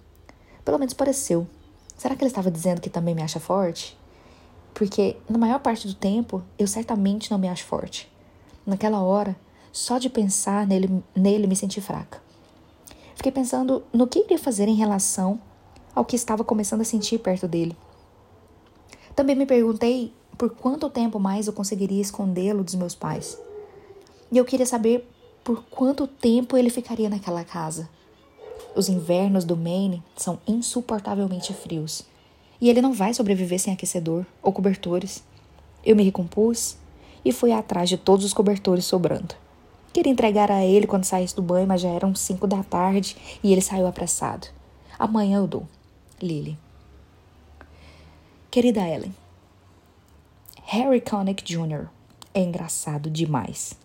Pelo 0.68 0.78
menos 0.78 0.92
pareceu. 0.92 1.46
Será 1.96 2.14
que 2.14 2.22
ele 2.22 2.28
estava 2.28 2.50
dizendo 2.50 2.82
que 2.82 2.90
também 2.90 3.14
me 3.14 3.22
acha 3.22 3.40
forte? 3.40 3.96
Porque, 4.74 5.16
na 5.26 5.38
maior 5.38 5.60
parte 5.60 5.88
do 5.88 5.94
tempo, 5.94 6.42
eu 6.58 6.66
certamente 6.66 7.30
não 7.30 7.38
me 7.38 7.48
acho 7.48 7.64
forte. 7.64 8.06
Naquela 8.66 9.00
hora, 9.00 9.34
só 9.72 9.96
de 9.96 10.10
pensar 10.10 10.66
nele, 10.66 11.02
nele 11.16 11.46
me 11.46 11.56
senti 11.56 11.80
fraca. 11.80 12.20
Fiquei 13.14 13.32
pensando 13.32 13.82
no 13.94 14.06
que 14.06 14.18
iria 14.18 14.38
fazer 14.38 14.68
em 14.68 14.74
relação 14.74 15.40
ao 15.94 16.04
que 16.04 16.16
estava 16.16 16.44
começando 16.44 16.82
a 16.82 16.84
sentir 16.84 17.18
perto 17.18 17.48
dele. 17.48 17.74
Também 19.16 19.34
me 19.34 19.46
perguntei 19.46 20.12
por 20.36 20.50
quanto 20.50 20.90
tempo 20.90 21.18
mais 21.18 21.46
eu 21.46 21.54
conseguiria 21.54 22.02
escondê-lo 22.02 22.62
dos 22.62 22.74
meus 22.74 22.94
pais. 22.94 23.38
E 24.30 24.36
eu 24.36 24.44
queria 24.44 24.66
saber 24.66 25.08
por 25.42 25.64
quanto 25.70 26.06
tempo 26.06 26.58
ele 26.58 26.68
ficaria 26.68 27.08
naquela 27.08 27.42
casa. 27.42 27.88
Os 28.78 28.88
invernos 28.88 29.44
do 29.44 29.56
Maine 29.56 30.04
são 30.16 30.38
insuportavelmente 30.46 31.52
frios. 31.52 32.04
E 32.60 32.70
ele 32.70 32.80
não 32.80 32.92
vai 32.92 33.12
sobreviver 33.12 33.58
sem 33.58 33.72
aquecedor 33.72 34.24
ou 34.40 34.52
cobertores. 34.52 35.24
Eu 35.84 35.96
me 35.96 36.04
recompus 36.04 36.76
e 37.24 37.32
fui 37.32 37.50
atrás 37.50 37.88
de 37.88 37.96
todos 37.96 38.24
os 38.24 38.32
cobertores 38.32 38.84
sobrando. 38.84 39.34
Queria 39.92 40.12
entregar 40.12 40.48
a 40.52 40.64
ele 40.64 40.86
quando 40.86 41.02
saísse 41.02 41.34
do 41.34 41.42
banho, 41.42 41.66
mas 41.66 41.80
já 41.80 41.88
eram 41.88 42.14
cinco 42.14 42.46
da 42.46 42.62
tarde 42.62 43.16
e 43.42 43.50
ele 43.50 43.60
saiu 43.60 43.84
apressado. 43.84 44.46
Amanhã 44.96 45.38
eu 45.38 45.48
dou. 45.48 45.66
Lily. 46.22 46.56
Querida 48.48 48.88
Ellen, 48.88 49.12
Harry 50.66 51.00
Connick 51.00 51.42
Jr. 51.42 51.88
é 52.32 52.42
engraçado 52.42 53.10
demais. 53.10 53.76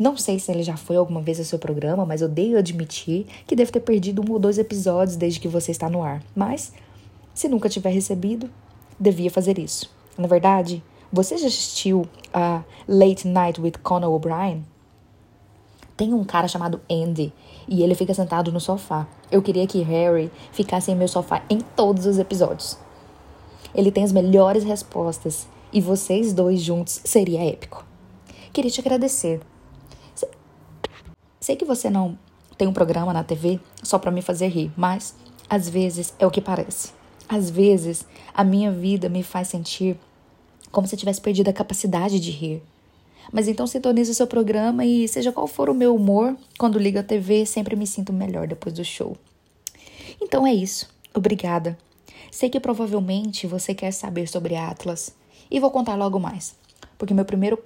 Não 0.00 0.16
sei 0.16 0.38
se 0.38 0.50
ele 0.50 0.62
já 0.62 0.78
foi 0.78 0.96
alguma 0.96 1.20
vez 1.20 1.38
ao 1.38 1.44
seu 1.44 1.58
programa, 1.58 2.06
mas 2.06 2.22
odeio 2.22 2.56
admitir 2.56 3.26
que 3.46 3.54
deve 3.54 3.70
ter 3.70 3.80
perdido 3.80 4.24
um 4.26 4.32
ou 4.32 4.38
dois 4.38 4.56
episódios 4.56 5.14
desde 5.14 5.38
que 5.38 5.46
você 5.46 5.70
está 5.70 5.90
no 5.90 6.02
ar. 6.02 6.22
Mas, 6.34 6.72
se 7.34 7.48
nunca 7.48 7.68
tiver 7.68 7.90
recebido, 7.90 8.48
devia 8.98 9.30
fazer 9.30 9.58
isso. 9.58 9.90
Na 10.16 10.26
verdade, 10.26 10.82
você 11.12 11.36
já 11.36 11.48
assistiu 11.48 12.06
a 12.32 12.62
Late 12.88 13.28
Night 13.28 13.60
with 13.60 13.72
Conan 13.82 14.08
O'Brien? 14.08 14.64
Tem 15.98 16.14
um 16.14 16.24
cara 16.24 16.48
chamado 16.48 16.80
Andy 16.90 17.30
e 17.68 17.82
ele 17.82 17.94
fica 17.94 18.14
sentado 18.14 18.50
no 18.50 18.58
sofá. 18.58 19.06
Eu 19.30 19.42
queria 19.42 19.66
que 19.66 19.82
Harry 19.82 20.30
ficasse 20.50 20.90
em 20.90 20.96
meu 20.96 21.08
sofá 21.08 21.42
em 21.50 21.58
todos 21.58 22.06
os 22.06 22.18
episódios. 22.18 22.78
Ele 23.74 23.92
tem 23.92 24.02
as 24.02 24.12
melhores 24.12 24.64
respostas 24.64 25.46
e 25.70 25.78
vocês 25.78 26.32
dois 26.32 26.62
juntos 26.62 27.02
seria 27.04 27.44
épico. 27.44 27.84
Queria 28.50 28.70
te 28.70 28.80
agradecer. 28.80 29.42
Sei 31.40 31.56
que 31.56 31.64
você 31.64 31.88
não 31.88 32.18
tem 32.58 32.68
um 32.68 32.72
programa 32.72 33.14
na 33.14 33.24
TV 33.24 33.58
só 33.82 33.98
para 33.98 34.10
me 34.10 34.20
fazer 34.20 34.48
rir, 34.48 34.70
mas 34.76 35.14
às 35.48 35.70
vezes 35.70 36.12
é 36.18 36.26
o 36.26 36.30
que 36.30 36.40
parece. 36.40 36.92
Às 37.26 37.48
vezes 37.48 38.04
a 38.34 38.44
minha 38.44 38.70
vida 38.70 39.08
me 39.08 39.22
faz 39.22 39.48
sentir 39.48 39.98
como 40.70 40.86
se 40.86 40.94
eu 40.94 40.98
tivesse 40.98 41.18
perdido 41.18 41.48
a 41.48 41.52
capacidade 41.54 42.20
de 42.20 42.30
rir. 42.30 42.62
Mas 43.32 43.48
então 43.48 43.66
sintonize 43.66 44.10
o 44.10 44.14
seu 44.14 44.26
programa 44.26 44.84
e 44.84 45.08
seja 45.08 45.32
qual 45.32 45.46
for 45.46 45.70
o 45.70 45.74
meu 45.74 45.96
humor, 45.96 46.36
quando 46.58 46.78
ligo 46.78 46.98
a 46.98 47.02
TV, 47.02 47.46
sempre 47.46 47.74
me 47.74 47.86
sinto 47.86 48.12
melhor 48.12 48.46
depois 48.46 48.74
do 48.74 48.84
show. 48.84 49.16
Então 50.20 50.46
é 50.46 50.52
isso. 50.52 50.90
Obrigada. 51.14 51.78
Sei 52.30 52.50
que 52.50 52.60
provavelmente 52.60 53.46
você 53.46 53.74
quer 53.74 53.92
saber 53.92 54.28
sobre 54.28 54.56
Atlas 54.56 55.14
e 55.50 55.58
vou 55.58 55.70
contar 55.70 55.94
logo 55.94 56.20
mais, 56.20 56.54
porque 56.98 57.14
meu 57.14 57.24
primeiro, 57.24 57.58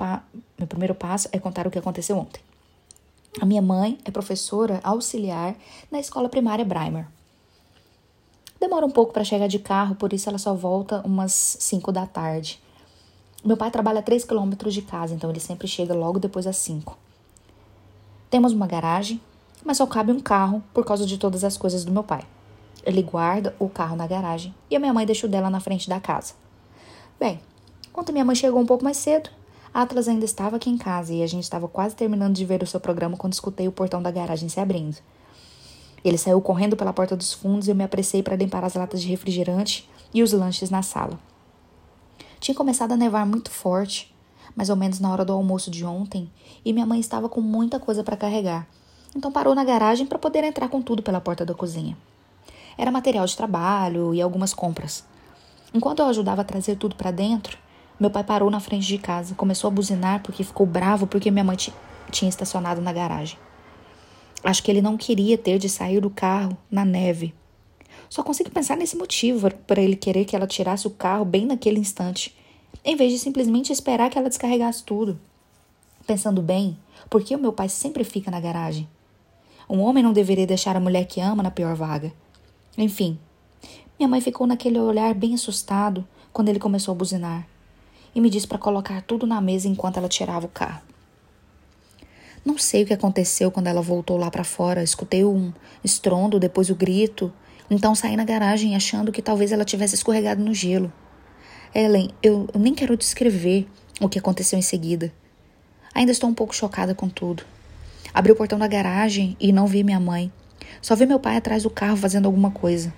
meu 0.56 0.68
primeiro 0.68 0.94
passo 0.94 1.28
é 1.32 1.40
contar 1.40 1.66
o 1.66 1.70
que 1.72 1.78
aconteceu 1.78 2.16
ontem. 2.16 2.40
A 3.40 3.44
minha 3.44 3.62
mãe 3.62 3.98
é 4.04 4.10
professora 4.10 4.80
auxiliar 4.84 5.56
na 5.90 5.98
escola 5.98 6.28
primária 6.28 6.64
Brimer. 6.64 7.06
Demora 8.60 8.86
um 8.86 8.90
pouco 8.90 9.12
para 9.12 9.24
chegar 9.24 9.48
de 9.48 9.58
carro, 9.58 9.96
por 9.96 10.12
isso 10.12 10.28
ela 10.28 10.38
só 10.38 10.54
volta 10.54 11.02
umas 11.04 11.56
5 11.60 11.90
da 11.90 12.06
tarde. 12.06 12.62
Meu 13.44 13.56
pai 13.56 13.70
trabalha 13.70 13.98
a 13.98 14.02
3 14.02 14.24
quilômetros 14.24 14.72
de 14.72 14.82
casa, 14.82 15.14
então 15.14 15.28
ele 15.28 15.40
sempre 15.40 15.66
chega 15.66 15.92
logo 15.92 16.18
depois 16.18 16.44
das 16.44 16.56
5. 16.58 16.96
Temos 18.30 18.52
uma 18.52 18.66
garagem, 18.66 19.20
mas 19.64 19.78
só 19.78 19.86
cabe 19.86 20.12
um 20.12 20.20
carro 20.20 20.62
por 20.72 20.84
causa 20.84 21.04
de 21.04 21.18
todas 21.18 21.44
as 21.44 21.56
coisas 21.56 21.84
do 21.84 21.92
meu 21.92 22.04
pai. 22.04 22.24
Ele 22.84 23.02
guarda 23.02 23.54
o 23.58 23.68
carro 23.68 23.96
na 23.96 24.06
garagem 24.06 24.54
e 24.70 24.76
a 24.76 24.78
minha 24.78 24.94
mãe 24.94 25.04
deixa 25.04 25.26
o 25.26 25.30
dela 25.30 25.50
na 25.50 25.60
frente 25.60 25.88
da 25.88 25.98
casa. 25.98 26.34
Bem, 27.18 27.40
quando 27.92 28.12
minha 28.12 28.24
mãe 28.24 28.34
chegou 28.34 28.60
um 28.60 28.66
pouco 28.66 28.84
mais 28.84 28.96
cedo, 28.96 29.28
Atlas 29.74 30.06
ainda 30.06 30.24
estava 30.24 30.54
aqui 30.54 30.70
em 30.70 30.78
casa 30.78 31.12
e 31.12 31.20
a 31.20 31.26
gente 31.26 31.42
estava 31.42 31.66
quase 31.66 31.96
terminando 31.96 32.36
de 32.36 32.44
ver 32.44 32.62
o 32.62 32.66
seu 32.66 32.78
programa 32.78 33.16
quando 33.16 33.32
escutei 33.32 33.66
o 33.66 33.72
portão 33.72 34.00
da 34.00 34.08
garagem 34.08 34.48
se 34.48 34.60
abrindo. 34.60 34.98
Ele 36.04 36.16
saiu 36.16 36.40
correndo 36.40 36.76
pela 36.76 36.92
porta 36.92 37.16
dos 37.16 37.32
fundos 37.32 37.66
e 37.66 37.72
eu 37.72 37.74
me 37.74 37.82
apressei 37.82 38.22
para 38.22 38.36
limpar 38.36 38.62
as 38.62 38.74
latas 38.74 39.02
de 39.02 39.08
refrigerante 39.08 39.90
e 40.14 40.22
os 40.22 40.32
lanches 40.32 40.70
na 40.70 40.80
sala. 40.80 41.18
Tinha 42.38 42.54
começado 42.54 42.92
a 42.92 42.96
nevar 42.96 43.26
muito 43.26 43.50
forte, 43.50 44.14
mais 44.54 44.70
ou 44.70 44.76
menos 44.76 45.00
na 45.00 45.10
hora 45.10 45.24
do 45.24 45.32
almoço 45.32 45.72
de 45.72 45.84
ontem, 45.84 46.30
e 46.64 46.72
minha 46.72 46.86
mãe 46.86 47.00
estava 47.00 47.28
com 47.28 47.40
muita 47.40 47.80
coisa 47.80 48.04
para 48.04 48.16
carregar. 48.16 48.68
Então 49.16 49.32
parou 49.32 49.56
na 49.56 49.64
garagem 49.64 50.06
para 50.06 50.20
poder 50.20 50.44
entrar 50.44 50.68
com 50.68 50.80
tudo 50.80 51.02
pela 51.02 51.20
porta 51.20 51.44
da 51.44 51.52
cozinha. 51.52 51.96
Era 52.78 52.92
material 52.92 53.26
de 53.26 53.36
trabalho 53.36 54.14
e 54.14 54.22
algumas 54.22 54.54
compras. 54.54 55.04
Enquanto 55.72 55.98
eu 55.98 56.06
ajudava 56.06 56.42
a 56.42 56.44
trazer 56.44 56.76
tudo 56.76 56.94
para 56.94 57.10
dentro, 57.10 57.58
meu 57.98 58.10
pai 58.10 58.24
parou 58.24 58.50
na 58.50 58.58
frente 58.58 58.86
de 58.86 58.98
casa, 58.98 59.36
começou 59.36 59.68
a 59.68 59.70
buzinar 59.70 60.20
porque 60.22 60.42
ficou 60.42 60.66
bravo 60.66 61.06
porque 61.06 61.30
minha 61.30 61.44
mãe 61.44 61.56
tinha 62.10 62.28
estacionado 62.28 62.80
na 62.80 62.92
garagem. 62.92 63.38
Acho 64.42 64.62
que 64.62 64.70
ele 64.70 64.82
não 64.82 64.96
queria 64.96 65.38
ter 65.38 65.58
de 65.58 65.68
sair 65.68 66.00
do 66.00 66.10
carro 66.10 66.56
na 66.70 66.84
neve. 66.84 67.32
Só 68.10 68.22
consigo 68.22 68.50
pensar 68.50 68.76
nesse 68.76 68.96
motivo 68.96 69.48
para 69.66 69.80
ele 69.80 69.96
querer 69.96 70.24
que 70.24 70.34
ela 70.34 70.46
tirasse 70.46 70.86
o 70.86 70.90
carro 70.90 71.24
bem 71.24 71.46
naquele 71.46 71.78
instante, 71.78 72.34
em 72.84 72.96
vez 72.96 73.12
de 73.12 73.18
simplesmente 73.18 73.72
esperar 73.72 74.10
que 74.10 74.18
ela 74.18 74.28
descarregasse 74.28 74.82
tudo. 74.82 75.18
Pensando 76.04 76.42
bem, 76.42 76.76
por 77.08 77.22
que 77.22 77.34
o 77.34 77.38
meu 77.38 77.52
pai 77.52 77.68
sempre 77.68 78.02
fica 78.02 78.30
na 78.30 78.40
garagem? 78.40 78.88
Um 79.70 79.80
homem 79.80 80.02
não 80.02 80.12
deveria 80.12 80.46
deixar 80.46 80.76
a 80.76 80.80
mulher 80.80 81.06
que 81.06 81.20
ama 81.20 81.42
na 81.42 81.50
pior 81.50 81.74
vaga. 81.74 82.12
Enfim, 82.76 83.18
minha 83.98 84.08
mãe 84.08 84.20
ficou 84.20 84.46
naquele 84.46 84.78
olhar 84.78 85.14
bem 85.14 85.32
assustado 85.32 86.06
quando 86.32 86.48
ele 86.48 86.58
começou 86.58 86.92
a 86.92 86.96
buzinar 86.96 87.53
e 88.14 88.20
me 88.20 88.30
disse 88.30 88.46
para 88.46 88.58
colocar 88.58 89.02
tudo 89.02 89.26
na 89.26 89.40
mesa 89.40 89.68
enquanto 89.68 89.96
ela 89.96 90.08
tirava 90.08 90.46
o 90.46 90.48
carro. 90.48 90.82
Não 92.44 92.58
sei 92.58 92.82
o 92.82 92.86
que 92.86 92.92
aconteceu 92.92 93.50
quando 93.50 93.68
ela 93.68 93.80
voltou 93.80 94.18
lá 94.18 94.30
para 94.30 94.44
fora. 94.44 94.82
Escutei 94.82 95.24
um 95.24 95.50
estrondo, 95.82 96.38
depois 96.38 96.68
o 96.68 96.74
grito. 96.74 97.32
Então 97.70 97.94
saí 97.94 98.16
na 98.16 98.24
garagem 98.24 98.76
achando 98.76 99.10
que 99.10 99.22
talvez 99.22 99.50
ela 99.50 99.64
tivesse 99.64 99.94
escorregado 99.94 100.44
no 100.44 100.52
gelo. 100.52 100.92
Ellen, 101.74 102.10
eu, 102.22 102.46
nem 102.54 102.74
quero 102.74 102.96
descrever 102.96 103.66
o 103.98 104.08
que 104.08 104.18
aconteceu 104.18 104.58
em 104.58 104.62
seguida. 104.62 105.10
Ainda 105.94 106.12
estou 106.12 106.28
um 106.28 106.34
pouco 106.34 106.54
chocada 106.54 106.94
com 106.94 107.08
tudo. 107.08 107.44
Abri 108.12 108.30
o 108.30 108.36
portão 108.36 108.58
da 108.58 108.66
garagem 108.66 109.36
e 109.40 109.50
não 109.50 109.66
vi 109.66 109.82
minha 109.82 109.98
mãe. 109.98 110.30
Só 110.82 110.94
vi 110.94 111.06
meu 111.06 111.18
pai 111.18 111.36
atrás 111.36 111.62
do 111.62 111.70
carro 111.70 111.96
fazendo 111.96 112.26
alguma 112.26 112.50
coisa. 112.50 112.92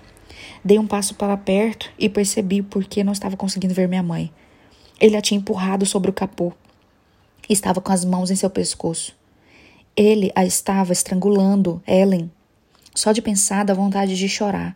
Dei 0.63 0.77
um 0.77 0.85
passo 0.85 1.15
para 1.15 1.37
perto 1.37 1.89
e 1.97 2.09
percebi 2.09 2.61
por 2.61 2.83
que 2.83 3.03
não 3.03 3.13
estava 3.13 3.37
conseguindo 3.37 3.73
ver 3.73 3.87
minha 3.87 4.03
mãe. 4.03 4.31
Ele 4.99 5.15
a 5.15 5.21
tinha 5.21 5.37
empurrado 5.39 5.85
sobre 5.85 6.09
o 6.09 6.13
capô. 6.13 6.51
Estava 7.47 7.79
com 7.79 7.91
as 7.91 8.03
mãos 8.03 8.31
em 8.31 8.35
seu 8.35 8.49
pescoço. 8.49 9.15
Ele 9.95 10.31
a 10.35 10.45
estava 10.45 10.91
estrangulando, 10.91 11.81
Ellen. 11.87 12.31
Só 12.93 13.11
de 13.11 13.21
pensar 13.21 13.63
dá 13.63 13.73
vontade 13.73 14.15
de 14.15 14.27
chorar. 14.27 14.75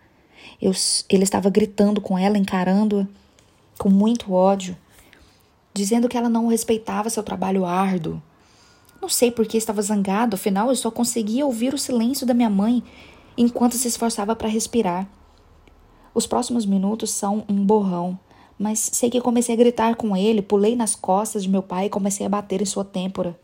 Eu, 0.62 0.72
ele 1.10 1.24
estava 1.24 1.50
gritando 1.50 2.00
com 2.00 2.18
ela, 2.18 2.38
encarando-a 2.38 3.08
com 3.82 3.90
muito 3.90 4.32
ódio, 4.32 4.78
dizendo 5.74 6.08
que 6.08 6.16
ela 6.16 6.30
não 6.30 6.48
respeitava 6.48 7.10
seu 7.10 7.24
trabalho 7.24 7.66
árduo. 7.66 8.22
Não 9.02 9.10
sei 9.10 9.32
por 9.32 9.48
que 9.48 9.58
estava 9.58 9.82
zangado, 9.82 10.36
afinal 10.36 10.70
eu 10.70 10.76
só 10.76 10.92
conseguia 10.92 11.44
ouvir 11.48 11.74
o 11.74 11.80
silêncio 11.80 12.28
da 12.28 12.36
minha 12.36 12.50
mãe 12.50 12.84
enquanto 13.36 13.76
se 13.76 13.88
esforçava 13.88 14.36
para 14.36 14.48
respirar. 14.48 15.08
Os 16.14 16.28
próximos 16.28 16.64
minutos 16.64 17.10
são 17.10 17.44
um 17.50 17.66
borrão, 17.66 18.20
mas 18.62 18.78
sei 18.94 19.10
que 19.10 19.20
comecei 19.20 19.56
a 19.56 19.58
gritar 19.58 19.96
com 19.96 20.16
ele, 20.16 20.40
pulei 20.40 20.76
nas 20.76 20.94
costas 20.94 21.42
de 21.42 21.50
meu 21.50 21.64
pai 21.64 21.88
e 21.88 21.90
comecei 21.90 22.28
a 22.28 22.30
bater 22.30 22.62
em 22.62 22.66
sua 22.66 22.86
têmpora 22.86 23.36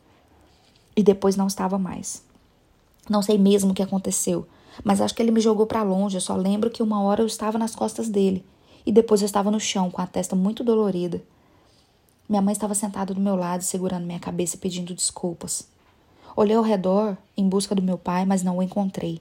e 0.96 1.02
depois 1.02 1.36
não 1.36 1.48
estava 1.48 1.80
mais. 1.80 2.22
Não 3.10 3.24
sei 3.24 3.36
mesmo 3.36 3.72
o 3.72 3.74
que 3.74 3.82
aconteceu, 3.82 4.48
mas 4.84 5.02
acho 5.02 5.16
que 5.16 5.22
ele 5.24 5.32
me 5.32 5.40
jogou 5.40 5.66
para 5.66 5.82
longe. 5.82 6.18
Eu 6.18 6.22
só 6.22 6.36
lembro 6.36 6.70
que 6.70 6.84
uma 6.84 7.02
hora 7.02 7.24
eu 7.24 7.26
estava 7.26 7.58
nas 7.58 7.76
costas 7.76 8.10
dele 8.10 8.46
e 8.86 8.92
depois 8.92 9.20
eu 9.22 9.26
estava 9.26 9.50
no 9.50 9.60
chão 9.60 9.90
com 9.90 10.04
a 10.04 10.06
testa 10.06 10.36
muito 10.36 10.64
dolorida. 10.64 11.20
Minha 12.30 12.44
mãe 12.44 12.52
estava 12.52 12.76
sentada 12.76 13.12
do 13.12 13.20
meu 13.20 13.36
lado, 13.36 13.64
segurando 13.64 14.06
minha 14.06 14.20
cabeça 14.20 14.56
e 14.56 14.60
pedindo 14.60 14.94
desculpas. 14.94 15.68
Olhei 16.36 16.56
ao 16.56 16.62
redor 16.62 17.18
em 17.36 17.50
busca 17.50 17.74
do 17.74 17.82
meu 17.82 17.98
pai, 17.98 18.24
mas 18.24 18.44
não 18.44 18.58
o 18.58 18.62
encontrei. 18.62 19.20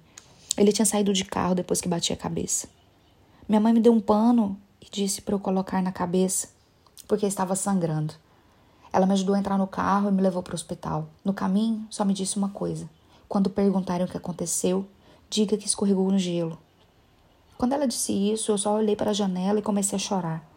Ele 0.58 0.72
tinha 0.72 0.84
saído 0.84 1.14
de 1.14 1.24
carro 1.24 1.54
depois 1.54 1.80
que 1.80 1.88
bati 1.88 2.12
a 2.12 2.16
cabeça. 2.16 2.68
Minha 3.48 3.62
mãe 3.62 3.72
me 3.72 3.80
deu 3.80 3.94
um 3.94 4.00
pano 4.00 4.60
e 4.86 4.90
disse 4.90 5.20
para 5.20 5.34
eu 5.34 5.40
colocar 5.40 5.82
na 5.82 5.92
cabeça, 5.92 6.48
porque 7.08 7.26
estava 7.26 7.56
sangrando. 7.56 8.14
Ela 8.92 9.06
me 9.06 9.12
ajudou 9.12 9.34
a 9.34 9.38
entrar 9.38 9.58
no 9.58 9.66
carro 9.66 10.08
e 10.08 10.12
me 10.12 10.22
levou 10.22 10.42
para 10.42 10.52
o 10.52 10.54
hospital. 10.54 11.08
No 11.24 11.34
caminho, 11.34 11.86
só 11.90 12.04
me 12.04 12.14
disse 12.14 12.36
uma 12.36 12.48
coisa: 12.48 12.88
quando 13.28 13.50
perguntarem 13.50 14.06
o 14.06 14.08
que 14.08 14.16
aconteceu, 14.16 14.86
diga 15.28 15.56
que 15.56 15.66
escorregou 15.66 16.10
no 16.10 16.18
gelo. 16.18 16.58
Quando 17.58 17.72
ela 17.72 17.86
disse 17.86 18.12
isso, 18.12 18.52
eu 18.52 18.58
só 18.58 18.74
olhei 18.74 18.94
para 18.94 19.10
a 19.10 19.14
janela 19.14 19.58
e 19.58 19.62
comecei 19.62 19.96
a 19.96 20.00
chorar, 20.00 20.48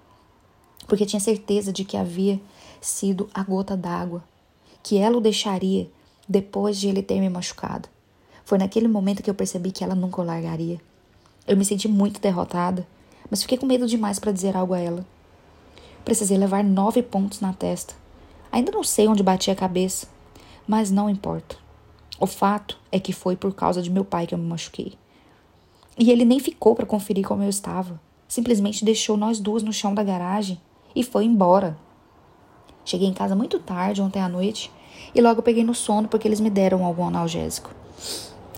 porque 0.87 1.05
tinha 1.05 1.19
certeza 1.19 1.71
de 1.71 1.83
que 1.83 1.97
havia 1.97 2.39
sido 2.81 3.29
a 3.33 3.43
gota 3.43 3.75
d'água 3.75 4.23
que 4.83 4.97
ela 4.97 5.17
o 5.17 5.21
deixaria 5.21 5.89
depois 6.27 6.77
de 6.77 6.87
ele 6.87 7.01
ter 7.01 7.19
me 7.19 7.29
machucado. 7.29 7.89
Foi 8.43 8.57
naquele 8.57 8.87
momento 8.87 9.21
que 9.21 9.29
eu 9.29 9.35
percebi 9.35 9.71
que 9.71 9.83
ela 9.83 9.95
nunca 9.95 10.21
o 10.21 10.25
largaria. 10.25 10.79
Eu 11.47 11.57
me 11.57 11.65
senti 11.65 11.87
muito 11.87 12.19
derrotada, 12.19 12.87
mas 13.29 13.41
fiquei 13.41 13.57
com 13.57 13.65
medo 13.65 13.87
demais 13.87 14.19
para 14.19 14.31
dizer 14.31 14.55
algo 14.55 14.73
a 14.73 14.79
ela. 14.79 15.05
Precisei 16.03 16.37
levar 16.37 16.63
nove 16.63 17.03
pontos 17.03 17.39
na 17.39 17.53
testa 17.53 17.93
Ainda 18.51 18.71
não 18.71 18.83
sei 18.83 19.07
onde 19.07 19.21
bati 19.21 19.51
a 19.51 19.55
cabeça, 19.55 20.07
mas 20.67 20.89
não 20.89 21.09
importa. 21.09 21.55
O 22.19 22.25
fato 22.25 22.77
é 22.91 22.99
que 22.99 23.13
foi 23.13 23.35
por 23.35 23.53
causa 23.53 23.81
de 23.81 23.91
meu 23.91 24.03
pai 24.03 24.25
que 24.25 24.33
eu 24.33 24.39
me 24.39 24.47
machuquei. 24.47 24.93
E 25.97 26.11
ele 26.11 26.25
nem 26.25 26.39
ficou 26.39 26.73
para 26.73 26.85
conferir 26.85 27.27
como 27.27 27.43
eu 27.43 27.49
estava. 27.49 28.01
Simplesmente 28.27 28.83
deixou 28.83 29.15
nós 29.15 29.39
duas 29.39 29.61
no 29.61 29.71
chão 29.71 29.93
da 29.93 30.03
garagem 30.03 30.59
e 30.95 31.03
foi 31.03 31.25
embora. 31.25 31.77
Cheguei 32.83 33.07
em 33.07 33.13
casa 33.13 33.35
muito 33.35 33.59
tarde 33.59 34.01
ontem 34.01 34.21
à 34.21 34.27
noite 34.27 34.71
e 35.13 35.21
logo 35.21 35.43
peguei 35.43 35.63
no 35.63 35.75
sono 35.75 36.07
porque 36.07 36.27
eles 36.27 36.39
me 36.39 36.49
deram 36.49 36.83
algum 36.83 37.05
analgésico. 37.05 37.71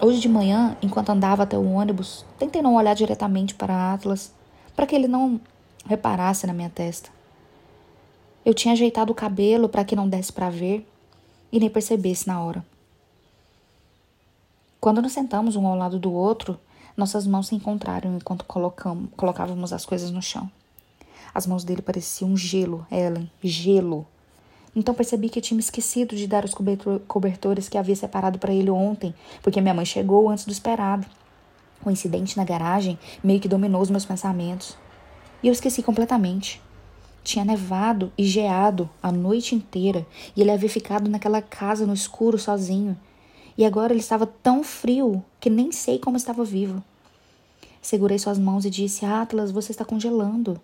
Hoje 0.02 0.19
de 0.19 0.30
manhã, 0.30 0.78
enquanto 0.82 1.10
andava 1.10 1.43
até 1.43 1.58
o 1.58 1.69
ônibus, 1.74 2.26
tentei 2.39 2.62
não 2.62 2.76
olhar 2.76 2.96
diretamente 2.96 3.54
para 3.56 3.93
Atlas, 3.93 4.34
para 4.82 4.88
que 4.88 4.96
ele 4.96 5.08
não 5.08 5.39
reparasse 5.86 6.48
na 6.48 6.54
minha 6.54 6.67
testa. 6.67 7.12
Eu 8.44 8.52
tinha 8.52 8.72
ajeitado 8.72 9.12
o 9.12 9.15
cabelo 9.15 9.70
para 9.70 9.86
que 9.86 9.96
não 9.96 10.10
desse 10.10 10.34
para 10.34 10.50
ver 10.50 10.89
e 11.52 11.60
nem 11.60 11.70
percebesse 11.70 12.26
na 12.26 12.41
hora. 12.41 12.65
Quando 14.80 15.00
nos 15.00 15.12
sentamos 15.12 15.56
um 15.56 15.67
ao 15.67 15.76
lado 15.76 16.00
do 16.00 16.12
outro, 16.12 16.60
nossas 16.98 17.28
mãos 17.28 17.50
se 17.50 17.54
encontraram 17.54 18.15
enquanto 18.15 18.44
colocávamos 19.15 19.72
as 19.72 19.86
coisas 19.86 20.10
no 20.10 20.20
chão. 20.20 20.50
As 21.32 21.46
mãos 21.46 21.63
dele 21.63 21.84
pareciam 21.84 22.36
gelo, 22.36 22.84
Ellen, 22.91 23.30
gelo. 23.44 24.08
Então 24.76 24.96
percebi 24.96 25.30
que 25.30 25.41
tinha 25.41 25.56
me 25.56 25.62
esquecido 25.62 26.15
de 26.15 26.26
dar 26.26 26.44
os 26.44 26.56
cobertores 27.08 27.70
que 27.70 27.78
havia 27.78 27.96
separado 27.96 28.39
para 28.39 28.52
ele 28.52 28.72
ontem, 28.72 29.13
porque 29.44 29.62
minha 29.62 29.76
mãe 29.76 29.86
chegou 29.86 30.28
antes 30.28 30.44
do 30.44 30.52
esperado. 30.52 31.06
O 31.84 31.89
incidente 31.89 32.38
na 32.38 32.44
garagem 32.44 32.98
meio 33.24 33.39
que 33.39 33.48
dominou 33.48 33.82
os 33.82 33.89
meus 33.89 34.06
pensamentos. 34.06 34.78
E 35.41 35.48
eu 35.48 35.52
esqueci 35.52 35.82
completamente. 35.82 36.62
Tinha 37.24 37.46
nevado 37.46 38.12
e 38.17 38.24
geado 38.24 38.89
a 39.02 39.12
noite 39.12 39.56
inteira 39.56 40.06
e 40.36 40.41
ele 40.41 40.52
havia 40.52 40.70
ficado 40.70 41.10
naquela 41.10 41.41
casa 41.41 41.86
no 41.86 41.94
escuro 41.94 42.38
sozinho. 42.38 42.98
E 43.58 43.65
agora 43.65 43.94
ele 43.94 44.00
estava 44.00 44.26
tão 44.26 44.63
frio 44.63 45.24
que 45.39 45.50
nem 45.50 45.72
sei 45.72 46.00
como 46.00 46.17
estava 46.17 46.44
vivo. 46.44 46.84
Segurei 47.82 48.17
suas 48.20 48.39
mãos 48.39 48.65
e 48.65 48.70
disse: 48.70 49.06
Atlas, 49.06 49.52
você 49.52 49.72
está 49.72 49.84
congelando. 49.84 50.60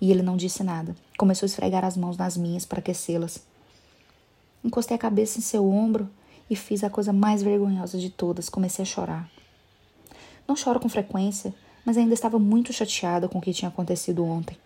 E 0.00 0.10
ele 0.10 0.22
não 0.22 0.36
disse 0.36 0.62
nada. 0.62 0.94
Começou 1.16 1.46
a 1.46 1.48
esfregar 1.48 1.84
as 1.84 1.96
mãos 1.96 2.16
nas 2.16 2.36
minhas 2.36 2.64
para 2.64 2.80
aquecê-las. 2.80 3.46
Encostei 4.64 4.96
a 4.96 4.98
cabeça 4.98 5.38
em 5.38 5.42
seu 5.42 5.70
ombro 5.70 6.08
e 6.48 6.56
fiz 6.56 6.82
a 6.82 6.90
coisa 6.90 7.12
mais 7.12 7.42
vergonhosa 7.42 7.98
de 7.98 8.10
todas: 8.10 8.48
comecei 8.48 8.82
a 8.82 8.86
chorar. 8.86 9.30
Não 10.46 10.56
choro 10.56 10.78
com 10.78 10.88
frequência, 10.88 11.54
mas 11.84 11.96
ainda 11.96 12.14
estava 12.14 12.38
muito 12.38 12.72
chateada 12.72 13.28
com 13.28 13.38
o 13.38 13.40
que 13.40 13.52
tinha 13.52 13.68
acontecido 13.68 14.24
ontem 14.24 14.56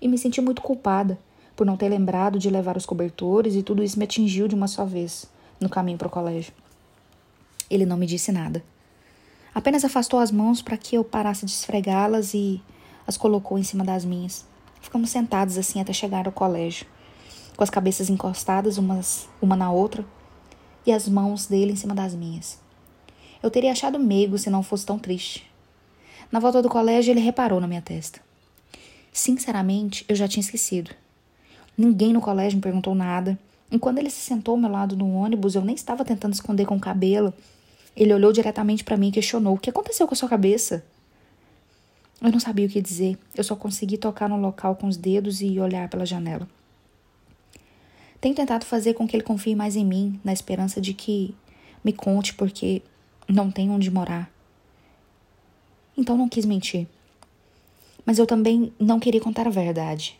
e 0.00 0.08
me 0.08 0.16
senti 0.16 0.40
muito 0.40 0.62
culpada 0.62 1.18
por 1.54 1.66
não 1.66 1.76
ter 1.76 1.88
lembrado 1.88 2.38
de 2.38 2.48
levar 2.48 2.76
os 2.76 2.86
cobertores 2.86 3.54
e 3.54 3.62
tudo 3.62 3.82
isso 3.82 3.98
me 3.98 4.04
atingiu 4.04 4.48
de 4.48 4.54
uma 4.54 4.66
só 4.66 4.84
vez 4.84 5.26
no 5.60 5.68
caminho 5.68 5.98
para 5.98 6.08
o 6.08 6.10
colégio. 6.10 6.54
Ele 7.68 7.84
não 7.84 7.96
me 7.96 8.06
disse 8.06 8.32
nada. 8.32 8.64
Apenas 9.54 9.84
afastou 9.84 10.20
as 10.20 10.30
mãos 10.30 10.62
para 10.62 10.76
que 10.76 10.96
eu 10.96 11.04
parasse 11.04 11.44
de 11.44 11.52
esfregá-las 11.52 12.34
e 12.34 12.62
as 13.06 13.16
colocou 13.16 13.58
em 13.58 13.62
cima 13.62 13.84
das 13.84 14.04
minhas. 14.04 14.46
Ficamos 14.80 15.10
sentados 15.10 15.58
assim 15.58 15.80
até 15.80 15.92
chegar 15.92 16.26
ao 16.26 16.32
colégio, 16.32 16.86
com 17.56 17.62
as 17.62 17.68
cabeças 17.68 18.08
encostadas 18.08 18.78
umas, 18.78 19.28
uma 19.42 19.54
na 19.54 19.70
outra 19.70 20.04
e 20.86 20.92
as 20.92 21.06
mãos 21.08 21.46
dele 21.46 21.72
em 21.72 21.76
cima 21.76 21.94
das 21.94 22.14
minhas. 22.14 22.58
Eu 23.42 23.50
teria 23.50 23.72
achado 23.72 23.98
meigo 23.98 24.36
se 24.38 24.50
não 24.50 24.62
fosse 24.62 24.84
tão 24.84 24.98
triste. 24.98 25.50
Na 26.30 26.38
volta 26.38 26.62
do 26.62 26.68
colégio, 26.68 27.10
ele 27.10 27.20
reparou 27.20 27.60
na 27.60 27.66
minha 27.66 27.82
testa. 27.82 28.20
Sinceramente, 29.12 30.04
eu 30.08 30.14
já 30.14 30.28
tinha 30.28 30.42
esquecido. 30.42 30.90
Ninguém 31.76 32.12
no 32.12 32.20
colégio 32.20 32.56
me 32.56 32.62
perguntou 32.62 32.94
nada. 32.94 33.38
E 33.70 33.78
quando 33.78 33.98
ele 33.98 34.10
se 34.10 34.20
sentou 34.20 34.52
ao 34.52 34.60
meu 34.60 34.70
lado 34.70 34.96
no 34.96 35.12
ônibus, 35.12 35.54
eu 35.54 35.64
nem 35.64 35.74
estava 35.74 36.04
tentando 36.04 36.34
esconder 36.34 36.66
com 36.66 36.76
o 36.76 36.80
cabelo. 36.80 37.32
Ele 37.96 38.12
olhou 38.12 38.32
diretamente 38.32 38.84
para 38.84 38.96
mim 38.96 39.08
e 39.08 39.12
questionou: 39.12 39.54
O 39.54 39.58
que 39.58 39.70
aconteceu 39.70 40.06
com 40.06 40.14
a 40.14 40.16
sua 40.16 40.28
cabeça? 40.28 40.84
Eu 42.20 42.30
não 42.30 42.38
sabia 42.38 42.66
o 42.66 42.68
que 42.68 42.82
dizer. 42.82 43.18
Eu 43.34 43.42
só 43.42 43.56
consegui 43.56 43.96
tocar 43.96 44.28
no 44.28 44.38
local 44.38 44.76
com 44.76 44.86
os 44.86 44.96
dedos 44.96 45.40
e 45.40 45.58
olhar 45.58 45.88
pela 45.88 46.04
janela. 46.04 46.46
Tenho 48.20 48.34
tentado 48.34 48.66
fazer 48.66 48.94
com 48.94 49.08
que 49.08 49.16
ele 49.16 49.24
confie 49.24 49.54
mais 49.54 49.74
em 49.76 49.84
mim, 49.84 50.20
na 50.22 50.32
esperança 50.32 50.80
de 50.80 50.92
que 50.92 51.34
me 51.82 51.92
conte 51.92 52.34
porque 52.34 52.82
não 53.32 53.50
tem 53.50 53.70
onde 53.70 53.90
morar. 53.90 54.30
Então 55.96 56.16
não 56.16 56.28
quis 56.28 56.44
mentir 56.44 56.86
mas 58.04 58.18
eu 58.18 58.26
também 58.26 58.72
não 58.76 58.98
queria 58.98 59.20
contar 59.20 59.46
a 59.46 59.50
verdade. 59.50 60.18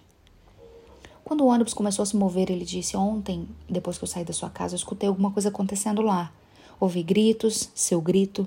Quando 1.25 1.43
o 1.43 1.47
ônibus 1.47 1.75
começou 1.75 2.03
a 2.03 2.07
se 2.07 2.17
mover, 2.17 2.51
ele 2.51 2.65
disse: 2.65 2.97
Ontem, 2.97 3.49
depois 3.69 3.99
que 3.99 4.05
eu 4.05 4.09
saí 4.09 4.25
da 4.25 4.33
sua 4.33 4.51
casa, 4.51 4.75
eu 4.75 4.79
escutei 4.79 5.09
alguma 5.09 5.31
coisa 5.31 5.49
acontecendo 5.49 6.03
lá. 6.03 6.33
Ouvi 6.79 7.03
gritos, 7.03 7.69
seu 7.75 8.01
grito. 8.01 8.47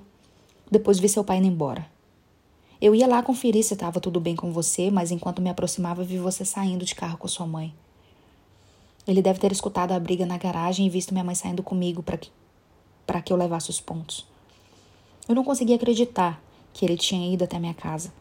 Depois 0.71 0.97
vi 0.97 1.08
seu 1.08 1.23
pai 1.23 1.38
indo 1.38 1.47
embora. 1.47 1.86
Eu 2.82 2.95
ia 2.95 3.06
lá 3.06 3.21
conferir 3.21 3.63
se 3.63 3.73
estava 3.73 3.99
tudo 3.99 4.19
bem 4.19 4.36
com 4.36 4.52
você, 4.52 4.89
mas 4.89 5.12
enquanto 5.12 5.41
me 5.41 5.49
aproximava, 5.49 6.04
vi 6.04 6.17
você 6.17 6.43
saindo 6.43 6.84
de 6.84 6.95
carro 6.95 7.17
com 7.17 7.28
sua 7.28 7.45
mãe. 7.45 7.73
Ele 9.08 9.21
deve 9.21 9.39
ter 9.39 9.52
escutado 9.52 9.91
a 9.91 9.99
briga 9.99 10.26
na 10.26 10.38
garagem 10.38 10.86
e 10.86 10.89
visto 10.89 11.13
minha 11.13 11.23
mãe 11.23 11.36
saindo 11.36 11.62
comigo 11.62 12.02
para 12.02 12.17
que, 12.17 12.30
que 13.26 13.34
eu 13.34 13.38
levasse 13.38 13.69
os 13.69 13.80
pontos. 13.80 14.26
Eu 15.27 15.36
não 15.36 15.43
conseguia 15.43 15.75
acreditar 15.75 16.41
que 16.73 16.86
ele 16.86 16.97
tinha 16.97 17.33
ido 17.33 17.43
até 17.43 17.57
minha 17.57 17.73
casa. 17.73 18.12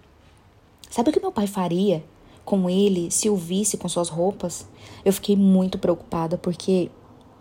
Sabe 0.90 1.10
o 1.10 1.12
que 1.12 1.20
meu 1.20 1.32
pai 1.32 1.46
faria 1.46 2.04
com 2.44 2.68
ele 2.68 3.10
se 3.10 3.28
o 3.28 3.36
visse 3.36 3.76
com 3.76 3.88
suas 3.88 4.08
roupas? 4.08 4.66
Eu 5.04 5.12
fiquei 5.12 5.34
muito 5.34 5.78
preocupada 5.78 6.38
porque 6.38 6.90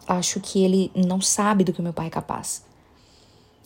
acho 0.08 0.39
que 0.39 0.63
ele 0.63 0.91
não 0.95 1.21
sabe 1.21 1.63
do 1.63 1.74
que 1.74 1.82
meu 1.82 1.93
pai 1.93 2.08
é 2.08 2.10
capaz. 2.10 2.63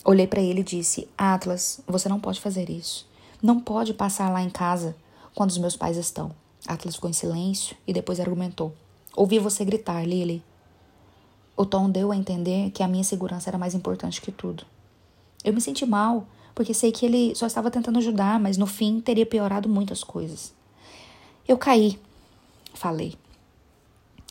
Olhei 0.04 0.26
para 0.26 0.40
ele 0.40 0.60
e 0.60 0.64
disse: 0.64 1.08
Atlas, 1.16 1.80
você 1.86 2.08
não 2.08 2.20
pode 2.20 2.40
fazer 2.40 2.68
isso. 2.68 3.08
Não 3.42 3.58
pode 3.58 3.94
passar 3.94 4.30
lá 4.30 4.42
em 4.42 4.50
casa 4.50 4.94
quando 5.34 5.50
os 5.50 5.58
meus 5.58 5.76
pais 5.76 5.96
estão. 5.96 6.30
Atlas 6.66 6.96
ficou 6.96 7.08
em 7.08 7.14
silêncio 7.14 7.76
e 7.86 7.92
depois 7.92 8.20
argumentou. 8.20 8.74
Ouvi 9.16 9.38
você 9.38 9.64
gritar, 9.64 10.06
Lily. 10.06 10.42
O 11.56 11.64
tom 11.64 11.88
deu 11.88 12.12
a 12.12 12.16
entender 12.16 12.70
que 12.70 12.82
a 12.82 12.88
minha 12.88 13.04
segurança 13.04 13.48
era 13.48 13.56
mais 13.56 13.74
importante 13.74 14.20
que 14.20 14.30
tudo. 14.30 14.64
Eu 15.46 15.52
me 15.52 15.60
senti 15.60 15.86
mal, 15.86 16.26
porque 16.56 16.74
sei 16.74 16.90
que 16.90 17.06
ele 17.06 17.32
só 17.36 17.46
estava 17.46 17.70
tentando 17.70 18.00
ajudar, 18.00 18.40
mas 18.40 18.56
no 18.56 18.66
fim 18.66 19.00
teria 19.00 19.24
piorado 19.24 19.68
muitas 19.68 20.02
coisas. 20.02 20.52
Eu 21.46 21.56
caí, 21.56 22.00
falei. 22.74 23.14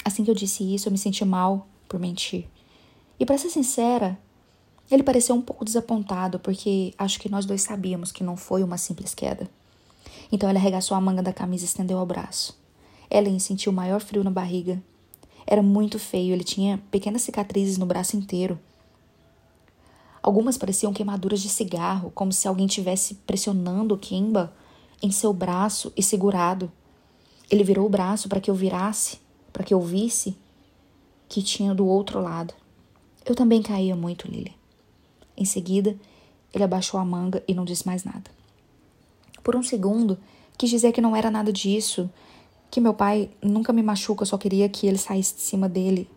Assim 0.03 0.25
que 0.25 0.29
eu 0.29 0.35
disse 0.35 0.75
isso, 0.75 0.89
eu 0.89 0.91
me 0.91 0.97
senti 0.97 1.23
mal 1.23 1.65
por 1.87 2.01
mentir. 2.01 2.49
E 3.17 3.25
para 3.25 3.37
ser 3.37 3.49
sincera, 3.49 4.19
ele 4.91 5.03
pareceu 5.03 5.33
um 5.33 5.41
pouco 5.41 5.63
desapontado, 5.63 6.37
porque 6.37 6.93
acho 6.97 7.17
que 7.17 7.29
nós 7.29 7.45
dois 7.45 7.61
sabíamos 7.61 8.11
que 8.11 8.25
não 8.25 8.35
foi 8.35 8.61
uma 8.61 8.77
simples 8.77 9.15
queda. 9.15 9.49
Então 10.29 10.49
ele 10.49 10.57
arregaçou 10.57 10.97
a 10.97 11.01
manga 11.01 11.23
da 11.23 11.31
camisa 11.31 11.63
e 11.63 11.67
estendeu 11.67 11.97
o 11.97 12.05
braço. 12.05 12.59
Ellen 13.09 13.39
sentiu 13.39 13.71
o 13.71 13.75
maior 13.75 14.01
frio 14.01 14.21
na 14.21 14.31
barriga. 14.31 14.83
Era 15.47 15.63
muito 15.63 15.97
feio, 15.97 16.33
ele 16.33 16.43
tinha 16.43 16.77
pequenas 16.91 17.21
cicatrizes 17.21 17.77
no 17.77 17.85
braço 17.85 18.17
inteiro. 18.17 18.59
Algumas 20.25 20.57
pareciam 20.57 20.91
queimaduras 20.91 21.39
de 21.39 21.47
cigarro, 21.47 22.09
como 22.09 22.33
se 22.33 22.47
alguém 22.47 22.65
tivesse 22.65 23.13
pressionando 23.13 23.95
Kimba 23.95 24.51
em 24.99 25.11
seu 25.11 25.31
braço 25.31 25.93
e 25.95 26.01
segurado. 26.01 26.71
Ele 27.47 27.63
virou 27.63 27.85
o 27.85 27.89
braço 27.89 28.27
para 28.27 28.41
que 28.41 28.49
eu 28.49 28.55
virasse, 28.55 29.19
para 29.53 29.63
que 29.63 29.71
eu 29.71 29.79
visse 29.79 30.35
que 31.29 31.43
tinha 31.43 31.75
do 31.75 31.85
outro 31.85 32.19
lado. 32.19 32.55
Eu 33.23 33.35
também 33.35 33.61
caía 33.61 33.95
muito, 33.95 34.27
Lily. 34.27 34.55
Em 35.37 35.45
seguida, 35.45 35.95
ele 36.51 36.63
abaixou 36.63 36.99
a 36.99 37.05
manga 37.05 37.43
e 37.47 37.53
não 37.53 37.63
disse 37.63 37.85
mais 37.85 38.03
nada. 38.03 38.31
Por 39.43 39.55
um 39.55 39.61
segundo, 39.61 40.17
quis 40.57 40.71
dizer 40.71 40.91
que 40.91 41.01
não 41.01 41.15
era 41.15 41.29
nada 41.29 41.53
disso, 41.53 42.09
que 42.71 42.81
meu 42.81 42.95
pai 42.95 43.29
nunca 43.43 43.71
me 43.71 43.83
machuca, 43.83 44.25
só 44.25 44.39
queria 44.39 44.67
que 44.69 44.87
ele 44.87 44.97
saísse 44.97 45.35
de 45.35 45.41
cima 45.41 45.69
dele. 45.69 46.09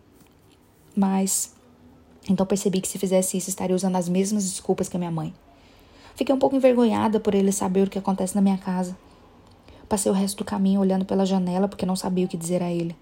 Mas 0.95 1.53
então 2.29 2.45
percebi 2.45 2.79
que 2.79 2.87
se 2.87 2.99
fizesse 2.99 3.35
isso 3.37 3.49
estaria 3.49 3.75
usando 3.75 3.95
as 3.95 4.07
mesmas 4.07 4.43
desculpas 4.43 4.87
que 4.87 4.95
a 4.95 4.99
minha 4.99 5.11
mãe. 5.11 5.33
Fiquei 6.15 6.33
um 6.33 6.39
pouco 6.39 6.55
envergonhada 6.55 7.19
por 7.19 7.33
ele 7.33 7.51
saber 7.51 7.87
o 7.87 7.89
que 7.89 7.97
acontece 7.97 8.35
na 8.35 8.41
minha 8.41 8.57
casa. 8.57 8.95
Passei 9.87 10.11
o 10.11 10.15
resto 10.15 10.37
do 10.37 10.45
caminho 10.45 10.79
olhando 10.79 11.05
pela 11.05 11.25
janela 11.25 11.67
porque 11.67 11.85
não 11.85 11.95
sabia 11.95 12.25
o 12.25 12.27
que 12.27 12.37
dizer 12.37 12.61
a 12.61 12.71
ele. 12.71 12.95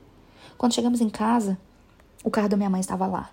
Quando 0.58 0.74
chegamos 0.74 1.02
em 1.02 1.10
casa, 1.10 1.58
o 2.24 2.32
carro 2.32 2.48
da 2.48 2.56
minha 2.56 2.70
mãe 2.70 2.80
estava 2.80 3.06
lá. 3.06 3.30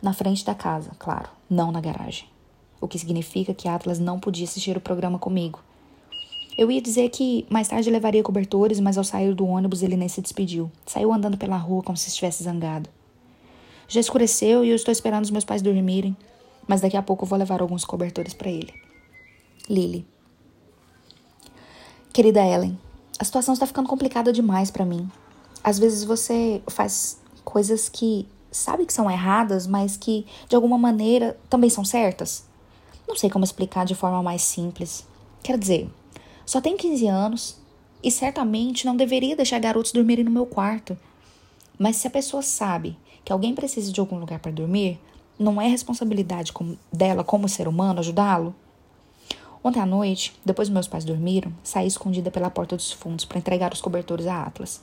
Na 0.00 0.12
frente 0.12 0.44
da 0.44 0.54
casa, 0.54 0.90
claro, 0.98 1.28
não 1.48 1.72
na 1.72 1.80
garagem. 1.80 2.28
O 2.80 2.86
que 2.86 2.98
significa 2.98 3.52
que 3.52 3.68
Atlas 3.68 3.98
não 3.98 4.20
podia 4.20 4.44
assistir 4.44 4.76
o 4.76 4.80
programa 4.80 5.18
comigo. 5.18 5.58
Eu 6.56 6.70
ia 6.70 6.80
dizer 6.80 7.08
que 7.10 7.46
mais 7.50 7.68
tarde 7.68 7.90
levaria 7.90 8.22
cobertores, 8.22 8.78
mas 8.80 8.96
ao 8.96 9.04
sair 9.04 9.34
do 9.34 9.46
ônibus 9.46 9.82
ele 9.82 9.96
nem 9.96 10.08
se 10.08 10.20
despediu. 10.20 10.70
Saiu 10.86 11.12
andando 11.12 11.36
pela 11.36 11.56
rua 11.56 11.82
como 11.82 11.96
se 11.96 12.08
estivesse 12.08 12.44
zangado. 12.44 12.88
Já 13.90 13.98
escureceu 13.98 14.64
e 14.64 14.68
eu 14.68 14.76
estou 14.76 14.92
esperando 14.92 15.24
os 15.24 15.32
meus 15.32 15.44
pais 15.44 15.60
dormirem, 15.62 16.16
mas 16.64 16.80
daqui 16.80 16.96
a 16.96 17.02
pouco 17.02 17.24
eu 17.24 17.28
vou 17.28 17.36
levar 17.36 17.60
alguns 17.60 17.84
cobertores 17.84 18.32
para 18.32 18.48
ele. 18.48 18.72
Lily. 19.68 20.06
Querida 22.12 22.40
Ellen, 22.40 22.78
a 23.18 23.24
situação 23.24 23.52
está 23.52 23.66
ficando 23.66 23.88
complicada 23.88 24.32
demais 24.32 24.70
para 24.70 24.84
mim. 24.84 25.10
Às 25.64 25.76
vezes 25.76 26.04
você 26.04 26.62
faz 26.68 27.20
coisas 27.44 27.88
que 27.88 28.28
sabe 28.52 28.86
que 28.86 28.92
são 28.92 29.10
erradas, 29.10 29.66
mas 29.66 29.96
que 29.96 30.24
de 30.48 30.54
alguma 30.54 30.78
maneira 30.78 31.36
também 31.48 31.68
são 31.68 31.84
certas. 31.84 32.44
Não 33.08 33.16
sei 33.16 33.28
como 33.28 33.44
explicar 33.44 33.84
de 33.84 33.96
forma 33.96 34.22
mais 34.22 34.42
simples. 34.42 35.04
Quer 35.42 35.58
dizer, 35.58 35.90
só 36.46 36.60
tem 36.60 36.76
15 36.76 37.08
anos 37.08 37.56
e 38.04 38.08
certamente 38.08 38.86
não 38.86 38.94
deveria 38.94 39.34
deixar 39.34 39.58
garotos 39.58 39.90
dormirem 39.90 40.24
no 40.24 40.30
meu 40.30 40.46
quarto. 40.46 40.96
Mas 41.76 41.96
se 41.96 42.06
a 42.06 42.10
pessoa 42.10 42.40
sabe 42.40 42.96
que 43.30 43.32
alguém 43.32 43.54
precisa 43.54 43.92
de 43.92 44.00
algum 44.00 44.18
lugar 44.18 44.40
para 44.40 44.50
dormir, 44.50 44.98
não 45.38 45.62
é 45.62 45.68
responsabilidade 45.68 46.52
dela 46.92 47.22
como 47.22 47.48
ser 47.48 47.68
humano 47.68 48.00
ajudá-lo? 48.00 48.52
Ontem 49.62 49.78
à 49.78 49.86
noite, 49.86 50.36
depois 50.44 50.66
que 50.66 50.74
meus 50.74 50.88
pais 50.88 51.04
dormiram, 51.04 51.52
saí 51.62 51.86
escondida 51.86 52.28
pela 52.28 52.50
porta 52.50 52.74
dos 52.74 52.90
fundos 52.90 53.24
para 53.24 53.38
entregar 53.38 53.72
os 53.72 53.80
cobertores 53.80 54.26
a 54.26 54.42
Atlas. 54.42 54.82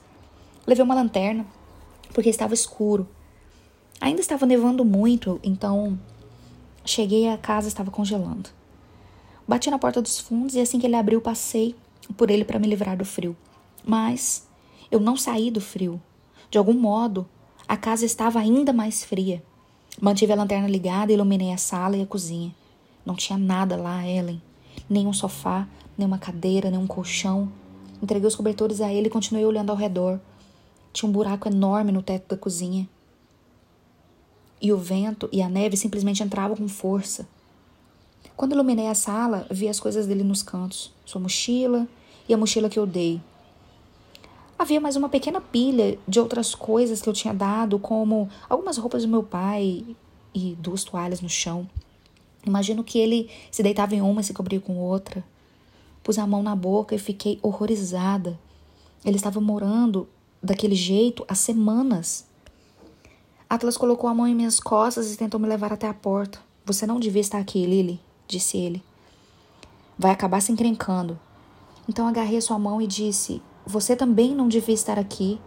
Levei 0.65 0.81
uma 0.81 0.95
lanterna, 0.95 1.45
porque 2.13 2.29
estava 2.29 2.53
escuro. 2.53 3.05
Ainda 3.99 4.21
estava 4.21 4.45
nevando 4.45 4.85
muito, 4.85 5.41
então 5.43 5.99
cheguei 6.85 7.27
à 7.27 7.37
casa 7.37 7.67
estava 7.67 7.91
congelando. 7.91 8.49
Bati 9.45 9.69
na 9.69 9.77
porta 9.77 10.01
dos 10.01 10.21
fundos 10.21 10.55
e 10.55 10.61
assim 10.61 10.79
que 10.79 10.87
ele 10.87 10.95
abriu, 10.95 11.19
passei 11.19 11.75
por 12.15 12.31
ele 12.31 12.45
para 12.45 12.59
me 12.59 12.67
livrar 12.67 12.95
do 12.95 13.03
frio. 13.03 13.35
Mas 13.83 14.47
eu 14.89 15.01
não 15.01 15.17
saí 15.17 15.51
do 15.51 15.59
frio. 15.59 16.01
De 16.49 16.57
algum 16.57 16.73
modo, 16.73 17.27
a 17.67 17.75
casa 17.75 18.05
estava 18.05 18.39
ainda 18.39 18.71
mais 18.71 19.03
fria. 19.03 19.43
Mantive 19.99 20.31
a 20.31 20.35
lanterna 20.35 20.69
ligada 20.69 21.11
e 21.11 21.15
iluminei 21.15 21.51
a 21.51 21.57
sala 21.57 21.97
e 21.97 22.01
a 22.01 22.05
cozinha. 22.05 22.55
Não 23.05 23.15
tinha 23.15 23.37
nada 23.37 23.75
lá, 23.75 24.07
Ellen. 24.07 24.41
Nem 24.89 25.05
um 25.05 25.11
sofá, 25.11 25.67
nem 25.97 26.07
uma 26.07 26.17
cadeira, 26.17 26.71
nem 26.71 26.79
um 26.79 26.87
colchão. 26.87 27.51
Entreguei 28.01 28.27
os 28.27 28.35
cobertores 28.35 28.79
a 28.79 28.93
ele 28.93 29.07
e 29.07 29.09
continuei 29.09 29.43
olhando 29.43 29.69
ao 29.69 29.75
redor. 29.75 30.19
Tinha 30.93 31.09
um 31.09 31.11
buraco 31.11 31.49
enorme 31.49 31.91
no 31.91 32.01
teto 32.01 32.29
da 32.29 32.37
cozinha. 32.37 32.87
E 34.61 34.71
o 34.71 34.77
vento 34.77 35.27
e 35.31 35.41
a 35.41 35.49
neve 35.49 35.75
simplesmente 35.75 36.23
entravam 36.23 36.55
com 36.55 36.67
força. 36.69 37.27
Quando 38.35 38.53
iluminei 38.53 38.87
a 38.87 38.95
sala, 38.95 39.45
vi 39.51 39.67
as 39.67 39.79
coisas 39.79 40.07
dele 40.07 40.23
nos 40.23 40.41
cantos, 40.41 40.93
sua 41.05 41.19
mochila 41.19 41.87
e 42.29 42.33
a 42.33 42.37
mochila 42.37 42.69
que 42.69 42.79
eu 42.79 42.85
dei. 42.85 43.19
Havia 44.59 44.81
mais 44.81 44.95
uma 44.95 45.07
pequena 45.07 45.39
pilha 45.39 45.99
de 46.07 46.19
outras 46.19 46.55
coisas 46.55 46.99
que 46.99 47.07
eu 47.07 47.13
tinha 47.13 47.33
dado, 47.33 47.77
como 47.77 48.27
algumas 48.49 48.77
roupas 48.77 49.03
do 49.03 49.07
meu 49.07 49.21
pai 49.21 49.85
e 50.33 50.55
duas 50.59 50.83
toalhas 50.83 51.21
no 51.21 51.29
chão. 51.29 51.69
Imagino 52.43 52.83
que 52.83 52.97
ele 52.97 53.29
se 53.51 53.61
deitava 53.61 53.93
em 53.93 54.01
uma 54.01 54.21
e 54.21 54.23
se 54.23 54.33
cobria 54.33 54.59
com 54.59 54.77
outra. 54.77 55.23
Pus 56.03 56.17
a 56.17 56.25
mão 56.25 56.41
na 56.41 56.55
boca 56.55 56.95
e 56.95 56.99
fiquei 56.99 57.37
horrorizada. 57.43 58.39
Ele 59.05 59.17
estava 59.17 59.39
morando 59.39 60.07
daquele 60.41 60.75
jeito 60.75 61.23
há 61.27 61.35
semanas. 61.35 62.25
Atlas 63.47 63.77
colocou 63.77 64.09
a 64.09 64.13
mão 64.13 64.27
em 64.27 64.33
minhas 64.33 64.59
costas 64.59 65.13
e 65.13 65.17
tentou 65.17 65.39
me 65.39 65.47
levar 65.47 65.71
até 65.71 65.87
a 65.87 65.93
porta. 65.93 66.39
Você 66.65 66.87
não 66.87 66.99
devia 66.99 67.21
estar 67.21 67.37
aqui, 67.37 67.63
Lily 67.63 67.99
disse 68.27 68.57
ele. 68.57 68.83
Vai 69.97 70.11
acabar 70.11 70.41
se 70.41 70.51
encrencando. 70.51 71.19
Então 71.87 72.07
agarrei 72.07 72.41
sua 72.41 72.59
mão 72.59 72.81
e 72.81 72.87
disse: 72.87 73.41
Você 73.67 73.97
também 73.97 74.33
não 74.33 74.47
devia 74.47 74.73
estar 74.73 74.97
aqui. 74.97 75.41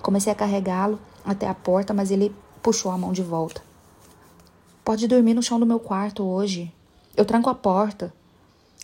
Comecei 0.00 0.32
a 0.32 0.34
carregá-lo 0.34 0.98
até 1.22 1.46
a 1.46 1.52
porta, 1.52 1.92
mas 1.92 2.10
ele 2.10 2.34
puxou 2.62 2.90
a 2.90 2.96
mão 2.96 3.12
de 3.12 3.22
volta. 3.22 3.62
Pode 4.82 5.06
dormir 5.06 5.34
no 5.34 5.42
chão 5.42 5.60
do 5.60 5.66
meu 5.66 5.78
quarto 5.78 6.24
hoje. 6.24 6.72
Eu 7.14 7.26
tranco 7.26 7.50
a 7.50 7.54
porta. 7.54 8.10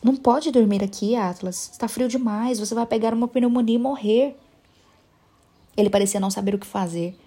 Não 0.02 0.14
pode 0.14 0.50
dormir 0.50 0.84
aqui, 0.84 1.16
Atlas. 1.16 1.70
Está 1.72 1.88
frio 1.88 2.08
demais. 2.08 2.60
Você 2.60 2.74
vai 2.74 2.84
pegar 2.84 3.14
uma 3.14 3.26
pneumonia 3.26 3.76
e 3.76 3.78
morrer. 3.78 4.36
Ele 5.74 5.88
parecia 5.88 6.20
não 6.20 6.30
saber 6.30 6.54
o 6.54 6.58
que 6.58 6.66
fazer. 6.66 7.18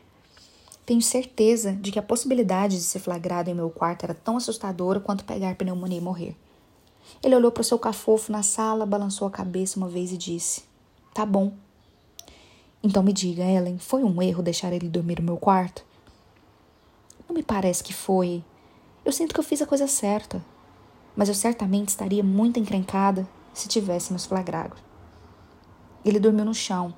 Tenho 0.86 1.02
certeza 1.02 1.74
de 1.74 1.92
que 1.92 1.98
a 1.98 2.04
possibilidade 2.04 2.78
de 2.78 2.84
ser 2.84 3.00
flagrado 3.00 3.50
em 3.50 3.56
meu 3.56 3.72
quarto 3.72 4.04
era 4.04 4.14
tão 4.14 4.38
assustadora 4.38 5.00
quanto 5.00 5.26
pegar 5.26 5.56
pneumonia 5.56 5.98
e 5.98 6.02
morrer. 6.02 6.36
Ele 7.24 7.36
olhou 7.36 7.52
para 7.52 7.62
o 7.62 7.64
seu 7.64 7.80
cafofo 7.80 8.32
na 8.32 8.44
sala, 8.44 8.86
balançou 8.86 9.28
a 9.28 9.32
cabeça 9.32 9.80
uma 9.80 9.90
vez 9.90 10.12
e 10.12 10.18
disse: 10.18 10.67
Tá 11.18 11.26
bom. 11.26 11.52
Então 12.84 13.02
me 13.02 13.12
diga, 13.12 13.44
Ellen, 13.44 13.80
foi 13.80 14.04
um 14.04 14.22
erro 14.22 14.44
deixar 14.44 14.72
ele 14.72 14.88
dormir 14.88 15.20
no 15.20 15.26
meu 15.26 15.38
quarto? 15.38 15.84
Não 17.28 17.36
me 17.36 17.42
parece 17.42 17.84
que 17.84 17.92
foi. 17.92 18.44
Eu 19.04 19.12
sinto 19.12 19.34
que 19.34 19.40
eu 19.40 19.44
fiz 19.44 19.60
a 19.60 19.66
coisa 19.66 19.88
certa. 19.88 20.46
Mas 21.16 21.28
eu 21.28 21.34
certamente 21.34 21.90
estaria 21.90 22.24
muito 22.24 22.60
encrencada 22.60 23.28
se 23.52 23.68
tivéssemos 23.68 24.28
flagrado. 24.28 24.76
Ele 26.06 26.20
dormiu 26.20 26.46
no 26.46 26.54
chão, 26.54 26.94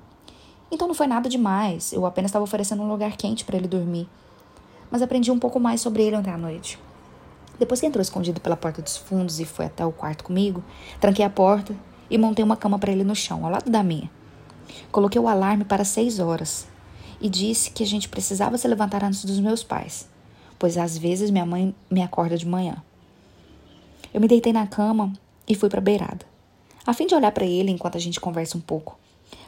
então 0.70 0.86
não 0.86 0.94
foi 0.94 1.06
nada 1.06 1.26
demais, 1.26 1.90
eu 1.90 2.04
apenas 2.04 2.28
estava 2.28 2.44
oferecendo 2.44 2.82
um 2.82 2.90
lugar 2.90 3.16
quente 3.16 3.46
para 3.46 3.56
ele 3.56 3.68
dormir. 3.68 4.06
Mas 4.90 5.00
aprendi 5.00 5.30
um 5.30 5.38
pouco 5.38 5.58
mais 5.58 5.80
sobre 5.80 6.02
ele 6.02 6.16
ontem 6.16 6.30
à 6.30 6.36
noite. 6.36 6.78
Depois 7.58 7.80
que 7.80 7.86
entrou 7.86 8.02
escondido 8.02 8.38
pela 8.38 8.54
porta 8.54 8.82
dos 8.82 8.98
fundos 8.98 9.40
e 9.40 9.46
foi 9.46 9.64
até 9.64 9.82
o 9.86 9.90
quarto 9.92 10.24
comigo, 10.24 10.62
tranquei 11.00 11.24
a 11.24 11.30
porta 11.30 11.74
e 12.10 12.18
montei 12.18 12.44
uma 12.44 12.56
cama 12.56 12.78
para 12.78 12.92
ele 12.92 13.04
no 13.04 13.14
chão, 13.14 13.44
ao 13.44 13.50
lado 13.50 13.70
da 13.70 13.82
minha. 13.82 14.10
Coloquei 14.90 15.20
o 15.20 15.28
alarme 15.28 15.64
para 15.64 15.84
seis 15.84 16.18
horas 16.18 16.66
e 17.20 17.28
disse 17.28 17.70
que 17.70 17.82
a 17.82 17.86
gente 17.86 18.08
precisava 18.08 18.58
se 18.58 18.66
levantar 18.66 19.04
antes 19.04 19.24
dos 19.24 19.38
meus 19.38 19.62
pais, 19.62 20.08
pois 20.58 20.76
às 20.76 20.98
vezes 20.98 21.30
minha 21.30 21.46
mãe 21.46 21.74
me 21.90 22.02
acorda 22.02 22.36
de 22.36 22.46
manhã. 22.46 22.82
Eu 24.12 24.20
me 24.20 24.26
deitei 24.26 24.52
na 24.52 24.66
cama 24.66 25.12
e 25.46 25.54
fui 25.54 25.68
para 25.68 25.78
a 25.78 25.82
beirada, 25.82 26.26
a 26.86 26.92
fim 26.92 27.06
de 27.06 27.14
olhar 27.14 27.30
para 27.32 27.46
ele 27.46 27.70
enquanto 27.70 27.96
a 27.96 28.00
gente 28.00 28.20
conversa 28.20 28.58
um 28.58 28.60
pouco. 28.60 28.98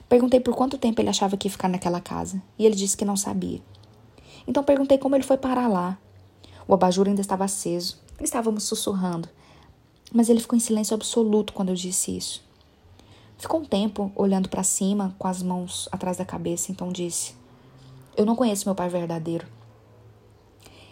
Perguntei 0.09 0.41
por 0.41 0.55
quanto 0.55 0.79
tempo 0.79 1.01
ele 1.01 1.09
achava 1.09 1.37
que 1.37 1.49
ia 1.49 1.53
ficar 1.53 1.69
naquela 1.69 2.01
casa, 2.01 2.41
e 2.59 2.67
ele 2.67 2.77
disse 2.77 2.97
que 2.97 3.05
não 3.05 3.17
sabia. 3.17 3.61
Então 4.47 4.63
perguntei 4.63 4.99
como 4.99 5.17
ele 5.17 5.25
foi 5.25 5.37
parar 5.37 5.69
lá. 5.69 5.99
O 6.69 6.75
abajur 6.75 7.09
ainda 7.09 7.21
estava 7.21 7.45
aceso. 7.45 7.99
Estávamos 8.21 8.65
sussurrando, 8.65 9.29
mas 10.13 10.29
ele 10.29 10.41
ficou 10.41 10.57
em 10.57 10.61
silêncio 10.61 10.95
absoluto 10.95 11.53
quando 11.53 11.71
eu 11.71 11.75
disse 11.75 12.17
isso. 12.17 12.45
Ficou 13.43 13.59
um 13.59 13.65
tempo 13.65 14.13
olhando 14.15 14.49
para 14.49 14.63
cima, 14.63 15.17
com 15.19 15.27
as 15.27 15.43
mãos 15.43 15.89
atrás 15.91 16.17
da 16.17 16.25
cabeça, 16.25 16.71
então 16.71 16.93
disse: 16.93 17.35
Eu 18.17 18.25
não 18.25 18.37
conheço 18.37 18.69
meu 18.69 18.75
pai 18.75 18.89
verdadeiro. 18.89 19.49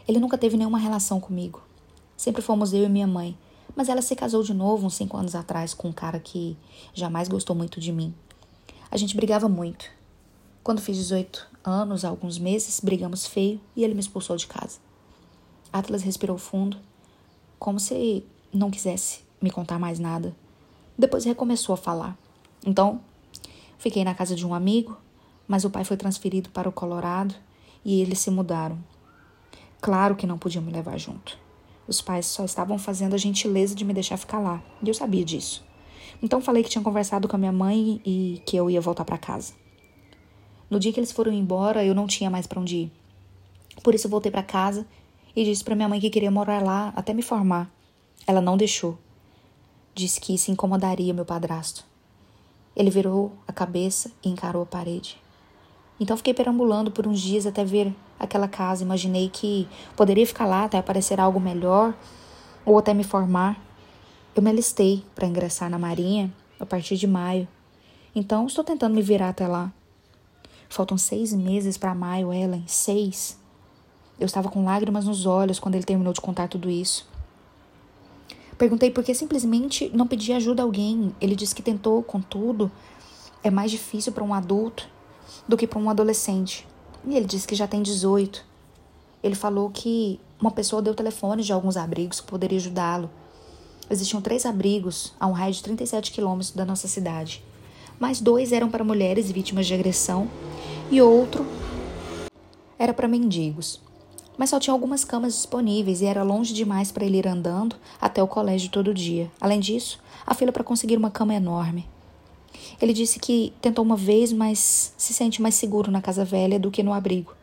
Ele 0.09 0.19
nunca 0.19 0.37
teve 0.37 0.57
nenhuma 0.57 0.77
relação 0.77 1.21
comigo. 1.21 1.63
Sempre 2.17 2.43
fomos 2.43 2.73
eu 2.73 2.83
e 2.83 2.89
minha 2.89 3.07
mãe, 3.07 3.39
mas 3.77 3.89
ela 3.89 4.03
se 4.03 4.17
casou 4.17 4.43
de 4.43 4.53
novo 4.53 4.85
uns 4.85 4.97
cinco 4.97 5.17
anos 5.17 5.37
atrás 5.37 5.73
com 5.75 5.91
um 5.91 5.93
cara 5.93 6.19
que 6.19 6.57
jamais 6.93 7.29
gostou 7.29 7.55
muito 7.55 7.79
de 7.79 7.93
mim. 7.93 8.13
A 8.91 8.97
gente 8.97 9.15
brigava 9.15 9.49
muito. 9.49 9.89
Quando 10.65 10.81
fiz 10.81 10.97
18 10.97 11.47
anos, 11.63 12.05
há 12.05 12.09
alguns 12.09 12.37
meses, 12.37 12.81
brigamos 12.81 13.29
feio 13.29 13.61
e 13.77 13.85
ele 13.85 13.95
me 13.95 14.01
expulsou 14.01 14.37
de 14.37 14.49
casa. 14.49 14.81
Atlas 15.73 16.03
respirou 16.03 16.37
fundo, 16.37 16.77
como 17.61 17.79
se 17.79 18.27
não 18.53 18.73
quisesse 18.73 19.21
me 19.41 19.53
contar 19.53 19.79
mais 19.79 20.01
nada. 20.01 20.35
Depois 20.99 21.25
recomeçou 21.25 21.75
a 21.75 21.79
falar. 21.79 22.19
Então, 22.65 23.01
fiquei 23.79 24.05
na 24.05 24.15
casa 24.15 24.35
de 24.35 24.47
um 24.47 24.55
amigo, 24.55 24.97
mas 25.49 25.65
o 25.65 25.71
pai 25.71 25.85
foi 25.85 25.97
transferido 25.97 26.51
para 26.51 26.69
o 26.69 26.73
Colorado 26.73 27.35
e 27.85 28.01
eles 28.01 28.19
se 28.19 28.31
mudaram. 28.31 28.79
Claro 29.81 30.15
que 30.15 30.27
não 30.27 30.39
podiam 30.39 30.63
me 30.63 30.71
levar 30.71 30.99
junto. 30.99 31.39
Os 31.89 32.01
pais 32.01 32.27
só 32.27 32.45
estavam 32.45 32.79
fazendo 32.79 33.15
a 33.15 33.19
gentileza 33.19 33.75
de 33.75 33.85
me 33.85 33.95
deixar 33.95 34.17
ficar 34.17 34.39
lá, 34.39 34.63
e 34.83 34.89
eu 34.89 34.95
sabia 34.95 35.25
disso. 35.25 35.65
Então 36.23 36.41
falei 36.41 36.63
que 36.63 36.69
tinha 36.69 36.85
conversado 36.85 37.27
com 37.27 37.35
a 37.35 37.39
minha 37.39 37.53
mãe 37.53 38.01
e 38.05 38.43
que 38.45 38.57
eu 38.57 38.69
ia 38.71 38.81
voltar 38.81 39.05
para 39.05 39.19
casa. 39.19 39.55
No 40.69 40.79
dia 40.79 40.93
que 40.93 41.01
eles 41.01 41.11
foram 41.11 41.33
embora, 41.33 41.85
eu 41.85 41.95
não 41.95 42.07
tinha 42.07 42.31
mais 42.31 42.47
para 42.47 42.61
onde 42.61 42.77
ir. 42.77 42.93
Por 43.83 43.95
isso 43.95 44.09
voltei 44.09 44.31
para 44.31 44.43
casa 44.43 44.87
e 45.35 45.45
disse 45.45 45.65
para 45.65 45.75
minha 45.75 45.89
mãe 45.89 45.99
que 45.99 46.11
queria 46.11 46.31
morar 46.31 46.63
lá 46.63 46.93
até 46.95 47.15
me 47.15 47.23
formar. 47.23 47.69
Ela 48.27 48.41
não 48.41 48.57
deixou. 48.57 48.99
Disse 49.95 50.21
que 50.21 50.35
isso 50.35 50.51
incomodaria 50.51 51.13
meu 51.15 51.25
padrasto. 51.25 51.90
Ele 52.75 52.91
virou 52.91 53.33
a 53.47 53.53
cabeça 53.53 54.11
e 54.25 54.29
encarou 54.29 54.63
a 54.63 54.67
parede. 54.67 55.21
Então 55.99 56.17
fiquei 56.17 56.33
perambulando 56.33 56.91
por 56.91 57.07
uns 57.07 57.21
dias 57.21 57.47
até 57.47 57.65
ver 57.65 57.95
aquela 58.19 58.49
casa. 58.49 58.83
Imaginei 58.83 59.29
que 59.29 59.69
poderia 59.97 60.27
ficar 60.27 60.47
lá 60.47 60.65
até 60.65 60.79
aparecer 60.79 61.21
algo 61.21 61.39
melhor 61.39 61.95
ou 62.65 62.79
até 62.79 62.95
me 62.95 63.05
formar. 63.05 63.61
Eu 64.35 64.43
me 64.43 64.51
alistei 64.51 65.05
para 65.15 65.27
ingressar 65.27 65.69
na 65.69 65.79
Marinha 65.79 66.33
a 66.59 66.65
partir 66.65 66.97
de 66.97 67.07
maio. 67.07 67.47
Então 68.15 68.47
estou 68.47 68.65
tentando 68.65 68.95
me 68.95 69.03
virar 69.03 69.29
até 69.29 69.47
lá. 69.47 69.73
Faltam 70.69 70.97
seis 70.97 71.33
meses 71.33 71.77
para 71.77 71.95
maio, 71.95 72.33
Ellen. 72.33 72.65
Seis. 72.67 73.39
Eu 74.19 74.27
estava 74.27 74.49
com 74.49 74.65
lágrimas 74.65 75.05
nos 75.05 75.27
olhos 75.27 75.59
quando 75.59 75.75
ele 75.75 75.85
terminou 75.85 76.13
de 76.13 76.21
contar 76.21 76.49
tudo 76.49 76.71
isso. 76.71 77.09
Perguntei 78.61 78.91
por 78.91 79.03
que 79.03 79.15
simplesmente 79.15 79.91
não 79.95 80.07
pedia 80.07 80.37
ajuda 80.37 80.61
a 80.61 80.67
alguém. 80.67 81.17
Ele 81.19 81.35
disse 81.35 81.55
que 81.55 81.63
tentou, 81.63 82.03
contudo, 82.03 82.71
é 83.43 83.51
mais 83.51 83.71
difícil 83.71 84.13
para 84.13 84.23
um 84.23 84.35
adulto 84.35 84.87
do 85.49 85.57
que 85.57 85.67
para 85.67 85.79
um 85.79 85.89
adolescente. 85.89 86.69
E 87.07 87.17
ele 87.17 87.25
disse 87.25 87.49
que 87.49 87.55
já 87.55 87.67
tem 87.67 87.81
18. 87.81 88.45
Ele 89.23 89.35
falou 89.35 89.71
que 89.71 90.21
uma 90.39 90.51
pessoa 90.51 90.83
deu 90.83 90.95
telefone 90.95 91.43
de 91.43 91.55
alguns 91.55 91.75
abrigos 91.79 92.21
que 92.21 92.27
poderia 92.27 92.59
ajudá-lo. 92.59 93.09
Existiam 93.89 94.21
três 94.21 94.45
abrigos 94.45 95.15
a 95.19 95.27
um 95.27 95.33
raio 95.33 95.55
de 95.55 95.63
37 95.63 96.13
quilômetros 96.13 96.51
da 96.51 96.67
nossa 96.67 96.87
cidade. 96.87 97.43
Mas 97.99 98.21
dois 98.21 98.53
eram 98.53 98.69
para 98.69 98.85
mulheres 98.85 99.31
vítimas 99.31 99.67
de 99.67 99.73
agressão 99.73 100.29
e 100.91 101.01
outro 101.01 101.47
era 102.79 102.93
para 102.93 103.09
mendigos 103.09 103.81
mas 104.41 104.49
só 104.49 104.59
tinha 104.59 104.73
algumas 104.73 105.05
camas 105.05 105.35
disponíveis 105.35 106.01
e 106.01 106.07
era 106.07 106.23
longe 106.23 106.55
demais 106.55 106.91
para 106.91 107.05
ele 107.05 107.19
ir 107.19 107.29
andando 107.29 107.77
até 108.01 108.23
o 108.23 108.27
colégio 108.27 108.71
todo 108.71 108.95
dia. 108.95 109.31
Além 109.39 109.61
disso, 109.61 110.01
a 110.27 110.33
fila 110.33 110.51
para 110.51 110.65
conseguir 110.65 110.97
uma 110.97 111.11
cama 111.11 111.35
é 111.35 111.37
enorme. 111.37 111.87
Ele 112.81 112.95
disse 112.95 113.19
que 113.19 113.53
tentou 113.61 113.85
uma 113.85 113.99
vez, 113.99 114.33
mas 114.33 114.95
se 114.97 115.13
sente 115.13 115.43
mais 115.43 115.57
seguro 115.57 115.91
na 115.91 116.01
casa 116.01 116.25
velha 116.25 116.59
do 116.59 116.71
que 116.71 116.83
no 116.83 116.95
abrigo. 116.95 117.35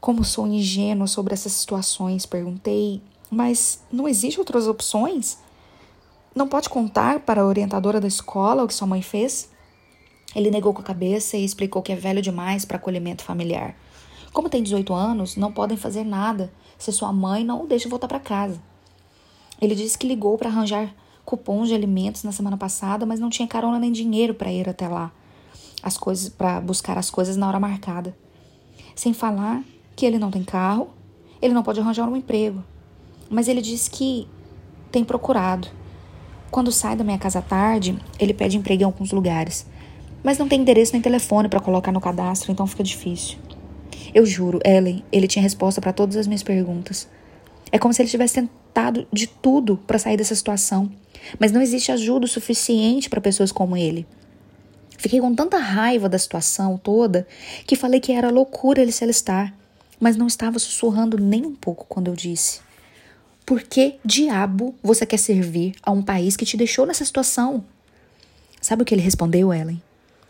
Como 0.00 0.24
sou 0.24 0.46
ingênua 0.46 1.06
sobre 1.06 1.34
essas 1.34 1.52
situações, 1.52 2.24
perguntei, 2.24 3.02
mas 3.30 3.82
não 3.92 4.08
existem 4.08 4.38
outras 4.38 4.66
opções? 4.66 5.36
Não 6.34 6.48
pode 6.48 6.70
contar 6.70 7.20
para 7.20 7.42
a 7.42 7.46
orientadora 7.46 8.00
da 8.00 8.08
escola 8.08 8.64
o 8.64 8.68
que 8.68 8.72
sua 8.72 8.88
mãe 8.88 9.02
fez? 9.02 9.50
Ele 10.34 10.50
negou 10.50 10.72
com 10.72 10.80
a 10.80 10.84
cabeça 10.84 11.36
e 11.36 11.44
explicou 11.44 11.82
que 11.82 11.92
é 11.92 11.94
velho 11.94 12.22
demais 12.22 12.64
para 12.64 12.78
acolhimento 12.78 13.22
familiar. 13.22 13.76
Como 14.32 14.48
tem 14.48 14.62
18 14.62 14.94
anos, 14.94 15.36
não 15.36 15.52
podem 15.52 15.76
fazer 15.76 16.04
nada 16.04 16.52
se 16.78 16.90
sua 16.90 17.12
mãe 17.12 17.44
não 17.44 17.64
o 17.64 17.66
deixa 17.66 17.88
voltar 17.88 18.08
para 18.08 18.18
casa. 18.18 18.60
Ele 19.60 19.74
disse 19.74 19.96
que 19.98 20.08
ligou 20.08 20.38
para 20.38 20.48
arranjar 20.48 20.92
cupons 21.24 21.68
de 21.68 21.74
alimentos 21.74 22.24
na 22.24 22.32
semana 22.32 22.56
passada, 22.56 23.06
mas 23.06 23.20
não 23.20 23.30
tinha 23.30 23.46
carona 23.46 23.78
nem 23.78 23.92
dinheiro 23.92 24.34
para 24.34 24.50
ir 24.50 24.68
até 24.68 24.88
lá. 24.88 25.12
As 25.82 25.98
coisas 25.98 26.28
para 26.28 26.60
buscar 26.60 26.96
as 26.98 27.10
coisas 27.10 27.36
na 27.36 27.46
hora 27.46 27.60
marcada. 27.60 28.16
Sem 28.96 29.12
falar 29.12 29.62
que 29.94 30.06
ele 30.06 30.18
não 30.18 30.30
tem 30.30 30.42
carro, 30.42 30.90
ele 31.40 31.54
não 31.54 31.62
pode 31.62 31.80
arranjar 31.80 32.08
um 32.08 32.16
emprego. 32.16 32.64
Mas 33.30 33.48
ele 33.48 33.60
disse 33.60 33.90
que 33.90 34.26
tem 34.90 35.04
procurado. 35.04 35.68
Quando 36.50 36.72
sai 36.72 36.96
da 36.96 37.04
minha 37.04 37.18
casa 37.18 37.38
à 37.38 37.42
tarde, 37.42 37.98
ele 38.18 38.34
pede 38.34 38.56
emprego 38.56 38.82
em 38.82 38.86
alguns 38.86 39.10
lugares, 39.10 39.66
mas 40.22 40.38
não 40.38 40.48
tem 40.48 40.60
endereço 40.60 40.92
nem 40.92 41.00
telefone 41.00 41.48
para 41.48 41.60
colocar 41.60 41.92
no 41.92 42.00
cadastro, 42.00 42.52
então 42.52 42.66
fica 42.66 42.82
difícil. 42.82 43.38
Eu 44.14 44.26
juro, 44.26 44.60
Ellen, 44.64 45.02
ele 45.10 45.26
tinha 45.26 45.42
resposta 45.42 45.80
para 45.80 45.92
todas 45.92 46.16
as 46.16 46.26
minhas 46.26 46.42
perguntas. 46.42 47.08
É 47.70 47.78
como 47.78 47.94
se 47.94 48.02
ele 48.02 48.10
tivesse 48.10 48.34
tentado 48.34 49.06
de 49.12 49.26
tudo 49.26 49.78
para 49.86 49.98
sair 49.98 50.16
dessa 50.16 50.34
situação, 50.34 50.92
mas 51.38 51.52
não 51.52 51.62
existe 51.62 51.90
ajuda 51.90 52.26
suficiente 52.26 53.08
para 53.08 53.20
pessoas 53.20 53.50
como 53.50 53.76
ele. 53.76 54.06
Fiquei 54.98 55.20
com 55.20 55.34
tanta 55.34 55.56
raiva 55.56 56.08
da 56.08 56.18
situação 56.18 56.76
toda 56.76 57.26
que 57.66 57.74
falei 57.74 57.98
que 57.98 58.12
era 58.12 58.30
loucura 58.30 58.82
ele 58.82 58.92
se 58.92 59.02
alistar, 59.02 59.54
mas 59.98 60.16
não 60.16 60.26
estava 60.26 60.58
sussurrando 60.58 61.18
nem 61.18 61.46
um 61.46 61.54
pouco 61.54 61.86
quando 61.88 62.08
eu 62.08 62.14
disse: 62.14 62.60
Por 63.46 63.62
que 63.62 63.96
diabo 64.04 64.74
você 64.82 65.06
quer 65.06 65.16
servir 65.16 65.74
a 65.82 65.90
um 65.90 66.02
país 66.02 66.36
que 66.36 66.44
te 66.44 66.56
deixou 66.56 66.86
nessa 66.86 67.04
situação? 67.04 67.64
Sabe 68.60 68.82
o 68.82 68.84
que 68.84 68.94
ele 68.94 69.02
respondeu, 69.02 69.52
Ellen? 69.52 69.82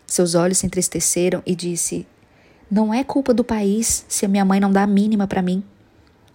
Seus 0.07 0.33
olhos 0.33 0.59
se 0.59 0.65
entristeceram 0.65 1.43
e 1.45 1.55
disse: 1.55 2.07
não 2.69 2.93
é 2.93 3.03
culpa 3.03 3.33
do 3.33 3.43
país 3.43 4.05
se 4.07 4.25
a 4.25 4.27
minha 4.27 4.45
mãe 4.45 4.59
não 4.59 4.71
dá 4.71 4.83
a 4.83 4.87
mínima 4.87 5.27
para 5.27 5.41
mim. 5.41 5.63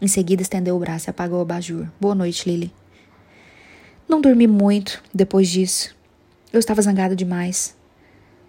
Em 0.00 0.06
seguida, 0.06 0.42
estendeu 0.42 0.76
o 0.76 0.78
braço 0.78 1.08
e 1.08 1.10
apagou 1.10 1.38
o 1.38 1.42
abajur. 1.42 1.86
Boa 2.00 2.14
noite, 2.14 2.48
Lily. 2.48 2.72
Não 4.08 4.20
dormi 4.20 4.46
muito 4.46 5.02
depois 5.12 5.48
disso. 5.48 5.94
Eu 6.52 6.60
estava 6.60 6.80
zangada 6.80 7.14
demais. 7.14 7.76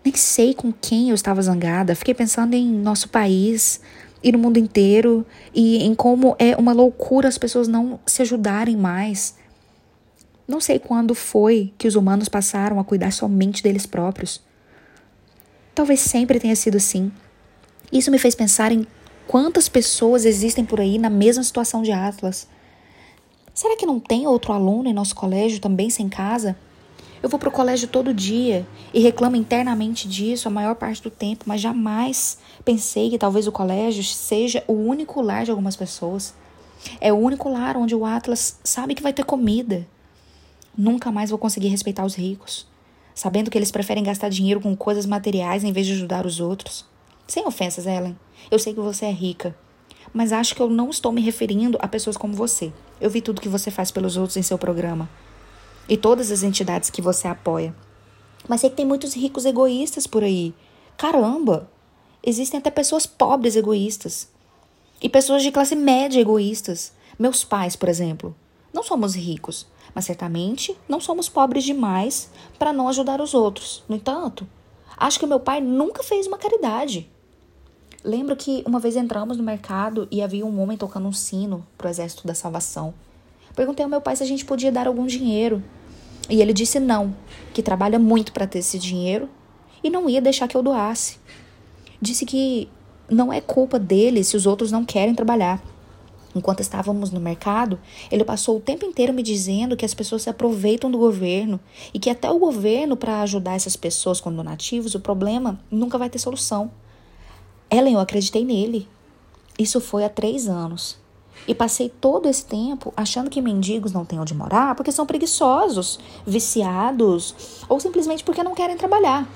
Nem 0.06 0.16
sei 0.16 0.54
com 0.54 0.72
quem 0.72 1.10
eu 1.10 1.16
estava 1.16 1.42
zangada. 1.42 1.96
Fiquei 1.96 2.14
pensando 2.14 2.54
em 2.54 2.66
nosso 2.66 3.10
país 3.10 3.82
e 4.24 4.32
no 4.32 4.38
mundo 4.38 4.58
inteiro 4.58 5.26
e 5.54 5.84
em 5.84 5.96
como 5.96 6.36
é 6.40 6.56
uma 6.56 6.74
loucura 6.74 7.28
as 7.28 7.38
pessoas 7.38 7.68
não 7.68 8.00
se 8.06 8.22
ajudarem 8.22 8.78
mais. 8.78 9.36
Não 10.48 10.60
sei 10.60 10.80
quando 10.80 11.14
foi 11.14 11.74
que 11.78 11.88
os 11.88 11.96
humanos 11.96 12.30
passaram 12.30 12.80
a 12.80 12.84
cuidar 12.84 13.12
somente 13.12 13.62
deles 13.62 13.86
próprios. 13.86 14.42
Talvez 15.76 16.00
sempre 16.00 16.40
tenha 16.40 16.56
sido 16.56 16.78
assim. 16.78 17.12
Isso 17.92 18.12
me 18.12 18.20
fez 18.20 18.36
pensar 18.36 18.72
em 18.72 18.86
quantas 19.28 19.68
pessoas 19.68 20.26
existem 20.26 20.64
por 20.64 20.80
aí 20.80 20.98
na 20.98 21.10
mesma 21.10 21.44
situação 21.44 21.82
de 21.82 21.92
Atlas. 21.92 22.48
Será 23.54 23.76
que 23.76 23.86
não 23.86 24.00
tem 24.00 24.28
outro 24.28 24.54
aluno 24.54 24.88
em 24.88 24.94
nosso 24.94 25.16
colégio 25.16 25.60
também 25.60 25.90
sem 25.90 26.08
casa? 26.08 26.56
Eu 27.22 27.28
vou 27.28 27.38
para 27.38 27.50
o 27.50 27.52
colégio 27.52 27.88
todo 27.88 28.14
dia 28.14 28.66
e 28.94 29.02
reclamo 29.02 29.36
internamente 29.36 30.08
disso 30.08 30.48
a 30.48 30.52
maior 30.52 30.76
parte 30.76 31.04
do 31.04 31.10
tempo, 31.10 31.44
mas 31.46 31.60
jamais 31.60 32.38
pensei 32.64 33.10
que 33.10 33.18
talvez 33.18 33.48
o 33.48 33.52
colégio 33.52 34.04
seja 34.04 34.64
o 34.68 34.74
único 34.74 35.20
lar 35.20 35.44
de 35.44 35.52
algumas 35.52 35.76
pessoas. 35.76 36.34
É 37.02 37.12
o 37.12 37.18
único 37.18 37.50
lar 37.50 37.76
onde 37.76 37.94
o 37.94 38.06
Atlas 38.06 38.58
sabe 38.64 38.96
que 38.96 39.04
vai 39.04 39.12
ter 39.12 39.26
comida. 39.26 39.86
Nunca 40.78 41.12
mais 41.12 41.30
vou 41.30 41.38
conseguir 41.38 41.68
respeitar 41.68 42.06
os 42.06 42.16
ricos, 42.16 42.66
sabendo 43.14 43.52
que 43.52 43.58
eles 43.58 43.72
preferem 43.72 44.04
gastar 44.04 44.30
dinheiro 44.30 44.62
com 44.62 44.74
coisas 44.78 45.06
materiais 45.06 45.66
em 45.66 45.74
vez 45.74 45.86
de 45.86 45.94
ajudar 45.94 46.26
os 46.26 46.40
outros. 46.40 46.89
Sem 47.30 47.46
ofensas, 47.46 47.86
Ellen. 47.86 48.18
Eu 48.50 48.58
sei 48.58 48.74
que 48.74 48.80
você 48.80 49.06
é 49.06 49.12
rica. 49.12 49.56
Mas 50.12 50.34
acho 50.34 50.56
que 50.56 50.62
eu 50.64 50.68
não 50.68 50.90
estou 50.90 51.12
me 51.12 51.22
referindo 51.22 51.78
a 51.80 51.88
pessoas 51.88 52.18
como 52.18 52.34
você. 52.34 52.74
Eu 53.00 53.08
vi 53.08 53.22
tudo 53.22 53.40
que 53.40 53.48
você 53.48 53.70
faz 53.70 53.92
pelos 53.92 54.18
outros 54.18 54.36
em 54.36 54.42
seu 54.42 54.58
programa. 54.58 55.08
E 55.88 55.96
todas 55.96 56.32
as 56.32 56.42
entidades 56.42 56.90
que 56.90 57.04
você 57.04 57.28
apoia. 57.28 57.76
Mas 58.48 58.62
sei 58.62 58.72
que 58.72 58.78
tem 58.78 58.86
muitos 58.86 59.14
ricos 59.14 59.46
egoístas 59.46 60.08
por 60.08 60.24
aí. 60.24 60.56
Caramba! 60.98 61.70
Existem 62.24 62.58
até 62.58 62.72
pessoas 62.72 63.06
pobres 63.06 63.56
egoístas. 63.56 64.28
E 65.00 65.08
pessoas 65.08 65.44
de 65.44 65.52
classe 65.52 65.76
média 65.76 66.20
egoístas. 66.20 66.94
Meus 67.20 67.44
pais, 67.44 67.76
por 67.76 67.90
exemplo. 67.90 68.36
Não 68.74 68.82
somos 68.82 69.14
ricos, 69.14 69.68
mas 69.94 70.06
certamente 70.06 70.76
não 70.88 71.00
somos 71.00 71.30
pobres 71.30 71.64
demais 71.64 72.32
para 72.58 72.74
não 72.74 72.90
ajudar 72.90 73.22
os 73.22 73.36
outros. 73.36 73.84
No 73.88 73.96
entanto, 73.96 74.48
acho 74.98 75.20
que 75.20 75.28
meu 75.28 75.40
pai 75.40 75.62
nunca 75.62 76.02
fez 76.02 76.26
uma 76.26 76.40
caridade. 76.40 77.08
Lembro 78.04 78.36
que 78.36 78.64
uma 78.66 78.80
vez 78.80 78.96
entramos 78.96 79.38
no 79.38 79.44
mercado 79.44 80.08
e 80.10 80.22
havia 80.22 80.46
um 80.46 80.62
homem 80.62 80.78
tocando 80.78 81.08
um 81.08 81.12
sino 81.12 81.66
para 81.78 81.88
o 81.88 81.90
exército 81.90 82.26
da 82.26 82.34
salvação. 82.34 82.94
Perguntei 83.56 83.84
ao 83.84 83.90
meu 83.90 84.00
pai 84.00 84.16
se 84.16 84.24
a 84.24 84.26
gente 84.26 84.46
podia 84.46 84.72
dar 84.72 84.88
algum 84.88 85.06
dinheiro. 85.06 85.62
E 86.30 86.42
ele 86.42 86.54
disse 86.54 86.80
não, 86.80 87.14
que 87.54 87.62
trabalha 87.62 88.00
muito 88.00 88.32
para 88.32 88.48
ter 88.48 88.60
esse 88.60 88.80
dinheiro 88.80 89.28
e 89.84 89.90
não 89.90 90.10
ia 90.10 90.22
deixar 90.22 90.48
que 90.48 90.56
eu 90.56 90.64
doasse. 90.64 91.18
Disse 92.02 92.26
que 92.26 92.70
não 93.10 93.34
é 93.34 93.42
culpa 93.42 93.78
dele 93.78 94.24
se 94.24 94.38
os 94.38 94.46
outros 94.46 94.72
não 94.72 94.86
querem 94.86 95.14
trabalhar. 95.14 95.62
Enquanto 96.34 96.62
estávamos 96.62 97.12
no 97.12 97.20
mercado, 97.20 97.80
ele 98.12 98.24
passou 98.24 98.58
o 98.58 98.62
tempo 98.62 98.86
inteiro 98.86 99.12
me 99.12 99.24
dizendo 99.24 99.76
que 99.76 99.84
as 99.84 99.96
pessoas 99.96 100.22
se 100.22 100.30
aproveitam 100.30 100.90
do 100.90 100.98
governo 100.98 101.60
e 101.94 102.00
que 102.00 102.10
até 102.10 102.30
o 102.30 102.38
governo, 102.38 102.96
para 102.96 103.22
ajudar 103.24 103.56
essas 103.56 103.76
pessoas 103.76 104.22
com 104.22 104.32
donativos, 104.32 104.94
o 104.94 105.00
problema 105.00 105.60
nunca 105.72 105.98
vai 105.98 106.10
ter 106.10 106.20
solução. 106.20 106.72
Ellen, 107.70 107.94
eu 107.94 108.00
acreditei 108.00 108.44
nele. 108.44 108.88
Isso 109.58 109.80
foi 109.80 110.04
há 110.04 110.10
três 110.10 110.48
anos. 110.48 110.98
E 111.48 111.56
passei 111.56 111.90
todo 111.90 112.28
esse 112.28 112.46
tempo 112.46 112.94
achando 112.96 113.30
que 113.30 113.42
mendigos 113.42 113.92
não 113.92 114.06
têm 114.06 114.20
onde 114.20 114.34
morar 114.34 114.76
porque 114.76 114.92
são 114.92 115.06
preguiçosos, 115.06 116.00
viciados 116.26 117.34
ou 117.68 117.80
simplesmente 117.80 118.24
porque 118.24 118.44
não 118.44 118.56
querem 118.56 118.78
trabalhar. 118.78 119.28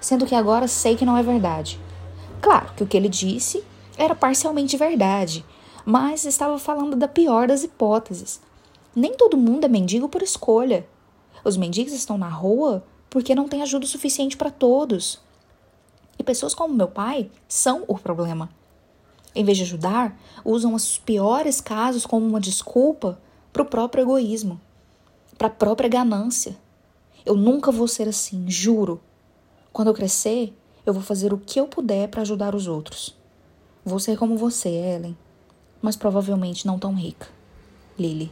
Sendo 0.00 0.26
que 0.26 0.34
agora 0.34 0.66
sei 0.66 0.96
que 0.96 1.04
não 1.04 1.16
é 1.16 1.22
verdade. 1.22 1.78
Claro 2.40 2.72
que 2.74 2.82
o 2.82 2.86
que 2.86 2.96
ele 2.96 3.08
disse 3.08 3.62
era 3.96 4.14
parcialmente 4.14 4.76
verdade 4.76 5.44
mas 5.84 6.24
estava 6.24 6.58
falando 6.58 6.96
da 6.96 7.08
pior 7.08 7.46
das 7.46 7.64
hipóteses. 7.64 8.40
Nem 8.94 9.14
todo 9.14 9.36
mundo 9.36 9.64
é 9.64 9.68
mendigo 9.68 10.08
por 10.08 10.22
escolha. 10.22 10.86
Os 11.44 11.56
mendigos 11.56 11.92
estão 11.92 12.16
na 12.16 12.28
rua 12.28 12.84
porque 13.10 13.34
não 13.34 13.48
tem 13.48 13.62
ajuda 13.62 13.86
suficiente 13.86 14.36
para 14.36 14.50
todos. 14.50 15.20
E 16.18 16.22
pessoas 16.22 16.54
como 16.54 16.74
meu 16.74 16.88
pai 16.88 17.30
são 17.48 17.84
o 17.88 17.98
problema. 17.98 18.48
Em 19.34 19.44
vez 19.44 19.56
de 19.58 19.64
ajudar, 19.64 20.18
usam 20.44 20.74
os 20.74 20.98
piores 20.98 21.60
casos 21.60 22.04
como 22.04 22.26
uma 22.26 22.40
desculpa 22.40 23.18
para 23.52 23.62
o 23.62 23.66
próprio 23.66 24.02
egoísmo, 24.02 24.60
para 25.38 25.46
a 25.46 25.50
própria 25.50 25.88
ganância. 25.88 26.56
Eu 27.24 27.34
nunca 27.34 27.72
vou 27.72 27.88
ser 27.88 28.08
assim, 28.08 28.48
juro. 28.48 29.00
Quando 29.72 29.88
eu 29.88 29.94
crescer, 29.94 30.56
eu 30.84 30.92
vou 30.92 31.02
fazer 31.02 31.32
o 31.32 31.38
que 31.38 31.58
eu 31.58 31.66
puder 31.66 32.08
para 32.08 32.22
ajudar 32.22 32.54
os 32.54 32.66
outros. 32.66 33.16
Vou 33.84 33.98
ser 33.98 34.18
como 34.18 34.36
você, 34.36 34.68
Ellen 34.68 35.16
mas 35.82 35.96
provavelmente 35.96 36.64
não 36.64 36.78
tão 36.78 36.94
rica. 36.94 37.28
Lily. 37.98 38.30